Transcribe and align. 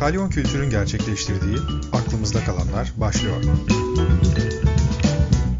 Kalyon 0.00 0.28
Kültür'ün 0.30 0.70
gerçekleştirdiği 0.70 1.56
Aklımızda 1.92 2.44
Kalanlar 2.44 2.92
başlıyor. 2.96 3.42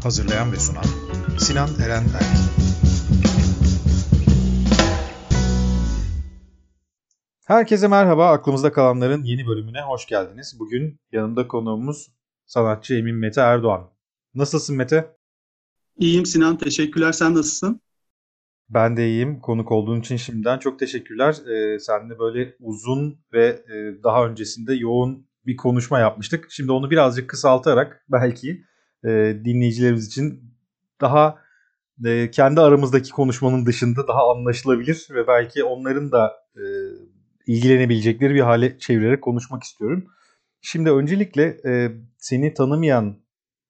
Hazırlayan 0.03 0.51
ve 0.51 0.59
sunan 0.59 0.83
Sinan 1.39 1.69
Eren 1.85 2.03
Erk. 2.03 2.23
Herkese 7.45 7.87
merhaba. 7.87 8.31
Aklımızda 8.31 8.71
Kalanlar'ın 8.71 9.23
yeni 9.23 9.47
bölümüne 9.47 9.81
hoş 9.81 10.05
geldiniz. 10.05 10.59
Bugün 10.59 10.99
yanımda 11.11 11.47
konuğumuz 11.47 12.11
sanatçı 12.45 12.93
Emin 12.93 13.15
Mete 13.15 13.41
Erdoğan. 13.41 13.89
Nasılsın 14.35 14.75
Mete? 14.75 15.15
İyiyim 15.97 16.25
Sinan. 16.25 16.57
Teşekkürler. 16.57 17.11
Sen 17.11 17.35
nasılsın? 17.35 17.81
Ben 18.69 18.97
de 18.97 19.07
iyiyim. 19.07 19.39
Konuk 19.39 19.71
olduğun 19.71 19.99
için 19.99 20.15
şimdiden 20.15 20.59
çok 20.59 20.79
teşekkürler. 20.79 21.35
Ee, 21.47 21.79
seninle 21.79 22.19
böyle 22.19 22.55
uzun 22.59 23.19
ve 23.33 23.47
e, 23.47 24.03
daha 24.03 24.27
öncesinde 24.27 24.73
yoğun 24.73 25.27
bir 25.45 25.55
konuşma 25.55 25.99
yapmıştık. 25.99 26.47
Şimdi 26.49 26.71
onu 26.71 26.91
birazcık 26.91 27.29
kısaltarak 27.29 28.05
belki 28.11 28.63
e, 29.05 29.09
dinleyicilerimiz 29.45 30.07
için 30.07 30.53
daha 31.01 31.37
e, 32.05 32.31
kendi 32.31 32.61
aramızdaki 32.61 33.11
konuşmanın 33.11 33.65
dışında 33.65 34.07
daha 34.07 34.31
anlaşılabilir 34.31 35.07
ve 35.09 35.27
belki 35.27 35.63
onların 35.63 36.11
da 36.11 36.31
e, 36.55 36.63
ilgilenebilecekleri 37.47 38.33
bir 38.35 38.39
hale 38.39 38.79
çevirerek 38.79 39.21
konuşmak 39.21 39.63
istiyorum. 39.63 40.05
Şimdi 40.61 40.91
öncelikle 40.91 41.57
e, 41.65 41.91
seni 42.17 42.53
tanımayan 42.53 43.17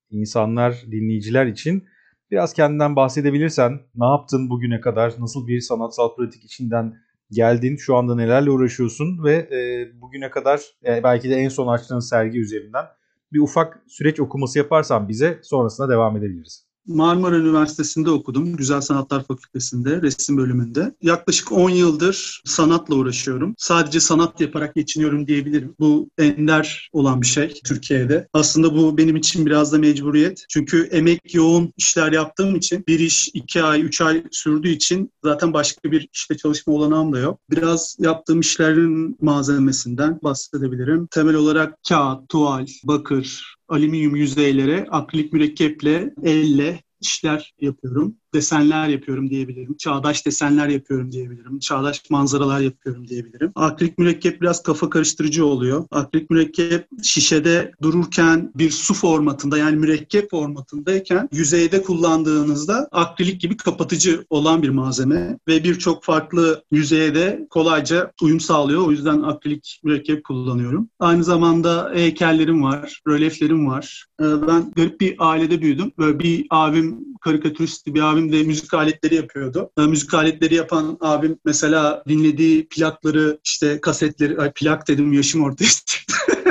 insanlar, 0.10 0.84
dinleyiciler 0.92 1.46
için 1.46 1.88
Biraz 2.32 2.54
kendinden 2.54 2.96
bahsedebilirsen 2.96 3.80
ne 3.96 4.06
yaptın 4.06 4.50
bugüne 4.50 4.82
kadar, 4.82 5.14
nasıl 5.20 5.48
bir 5.48 5.62
sanatsal 5.62 6.16
pratik 6.16 6.44
içinden 6.44 6.94
geldin, 7.32 7.76
şu 7.78 7.96
anda 7.96 8.16
nelerle 8.16 8.52
uğraşıyorsun? 8.52 9.24
Ve 9.24 9.34
e, 9.36 9.90
bugüne 10.02 10.30
kadar 10.30 10.62
e, 10.86 11.04
belki 11.04 11.30
de 11.30 11.36
en 11.36 11.50
son 11.50 11.68
açtığın 11.68 12.00
sergi 12.00 12.40
üzerinden 12.40 12.86
bir 13.34 13.40
ufak 13.40 13.84
süreç 13.88 14.20
okuması 14.20 14.58
yaparsan 14.58 15.10
bize 15.10 15.40
sonrasında 15.44 15.90
devam 15.90 16.18
edebiliriz. 16.18 16.67
Marmara 16.88 17.38
Üniversitesi'nde 17.38 18.10
okudum. 18.10 18.56
Güzel 18.56 18.82
Sanatlar 18.82 19.24
Fakültesi'nde, 19.24 20.02
resim 20.02 20.38
bölümünde. 20.38 20.96
Yaklaşık 21.02 21.52
10 21.52 21.70
yıldır 21.70 22.42
sanatla 22.46 22.96
uğraşıyorum. 22.96 23.56
Sadece 23.58 24.00
sanat 24.00 24.42
yaparak 24.42 24.76
geçiniyorum 24.76 25.28
diyebilirim. 25.28 25.76
Bu 25.80 26.10
ender 26.18 26.90
olan 26.94 27.22
bir 27.22 27.28
şey 27.28 27.62
Türkiye'de. 27.66 28.28
Aslında 28.34 28.76
bu 28.76 28.98
benim 28.98 29.16
için 29.16 29.46
biraz 29.46 29.74
da 29.74 29.78
mecburiyet. 29.78 30.46
Çünkü 30.50 30.84
emek 30.92 31.34
yoğun 31.36 31.74
işler 31.78 32.12
yaptığım 32.12 32.56
için 32.56 32.84
bir 32.88 33.00
iş 33.00 33.30
2 33.34 33.64
ay, 33.64 33.82
3 33.82 34.02
ay 34.02 34.24
sürdüğü 34.32 34.70
için 34.70 35.12
zaten 35.24 35.54
başka 35.54 35.92
bir 35.92 36.10
işte 36.14 36.38
çalışma 36.38 36.74
olanağım 36.74 37.14
da 37.14 37.20
yok. 37.20 37.40
Biraz 37.52 37.98
yaptığım 38.00 38.40
işlerin 38.40 39.18
malzemesinden 39.22 40.20
bahsedebilirim. 40.24 41.08
Temel 41.08 41.36
olarak 41.36 41.78
kağıt, 41.90 42.30
tuval, 42.30 42.66
bakır, 42.84 43.57
alüminyum 43.68 44.16
yüzeylere 44.16 44.88
akrilik 44.92 45.34
mürekkeple, 45.34 46.14
elle 46.24 46.84
işler 47.02 47.54
yapıyorum 47.62 48.16
desenler 48.34 48.88
yapıyorum 48.88 49.30
diyebilirim. 49.30 49.78
Çağdaş 49.78 50.26
desenler 50.26 50.68
yapıyorum 50.68 51.12
diyebilirim. 51.12 51.60
Çağdaş 51.60 52.10
manzaralar 52.10 52.60
yapıyorum 52.60 53.08
diyebilirim. 53.08 53.52
Akrilik 53.56 53.98
mürekkep 53.98 54.42
biraz 54.42 54.64
kafa 54.64 54.90
karıştırıcı 54.90 55.46
oluyor. 55.46 55.86
Akrilik 55.92 56.30
mürekkep 56.30 56.88
şişede 57.04 57.72
dururken 57.82 58.52
bir 58.56 58.70
su 58.70 58.94
formatında 58.94 59.58
yani 59.58 59.76
mürekkep 59.76 60.32
formatındayken 60.32 61.30
yüzeyde 61.32 61.84
kullandığınızda 61.84 62.88
akrilik 62.92 63.42
gibi 63.42 63.58
kapatıcı 63.58 64.26
olan 64.30 64.64
bir 64.64 64.70
malzeme 64.70 65.40
ve 65.48 65.64
birçok 65.64 66.04
farklı 66.04 66.64
yüzeye 66.72 67.16
de 67.16 67.48
kolayca 67.50 68.12
uyum 68.22 68.40
sağlıyor. 68.40 68.88
O 68.88 68.92
yüzden 68.92 69.22
akrilik 69.22 69.82
mürekkep 69.84 70.24
kullanıyorum. 70.24 70.90
Aynı 71.00 71.24
zamanda 71.24 71.92
heykellerim 71.94 72.64
var, 72.64 73.02
röleflerim 73.08 73.68
var. 73.68 74.06
Ee, 74.22 74.24
ben 74.48 74.72
garip 74.76 75.02
bir 75.02 75.16
ailede 75.20 75.62
büyüdüm. 75.62 75.92
Böyle 75.98 76.20
bir 76.20 76.48
abim 76.50 77.06
karikatüristi 77.22 77.96
bir 77.96 78.02
abim 78.02 78.17
de 78.18 78.44
müzik 78.44 78.74
aletleri 78.74 79.16
yapıyordu. 79.16 79.72
E, 79.78 79.82
müzik 79.82 80.14
aletleri 80.14 80.56
yapan 80.56 80.98
abim 81.02 81.40
mesela 81.46 82.04
dinlediği 82.08 82.68
plakları 82.68 83.40
işte 83.44 83.82
kasetleri, 83.82 84.42
ay 84.42 84.52
plak 84.54 84.88
dedim 84.88 85.14
yaşım 85.14 85.44
ortaya 85.44 85.66
çıktı. 85.66 86.24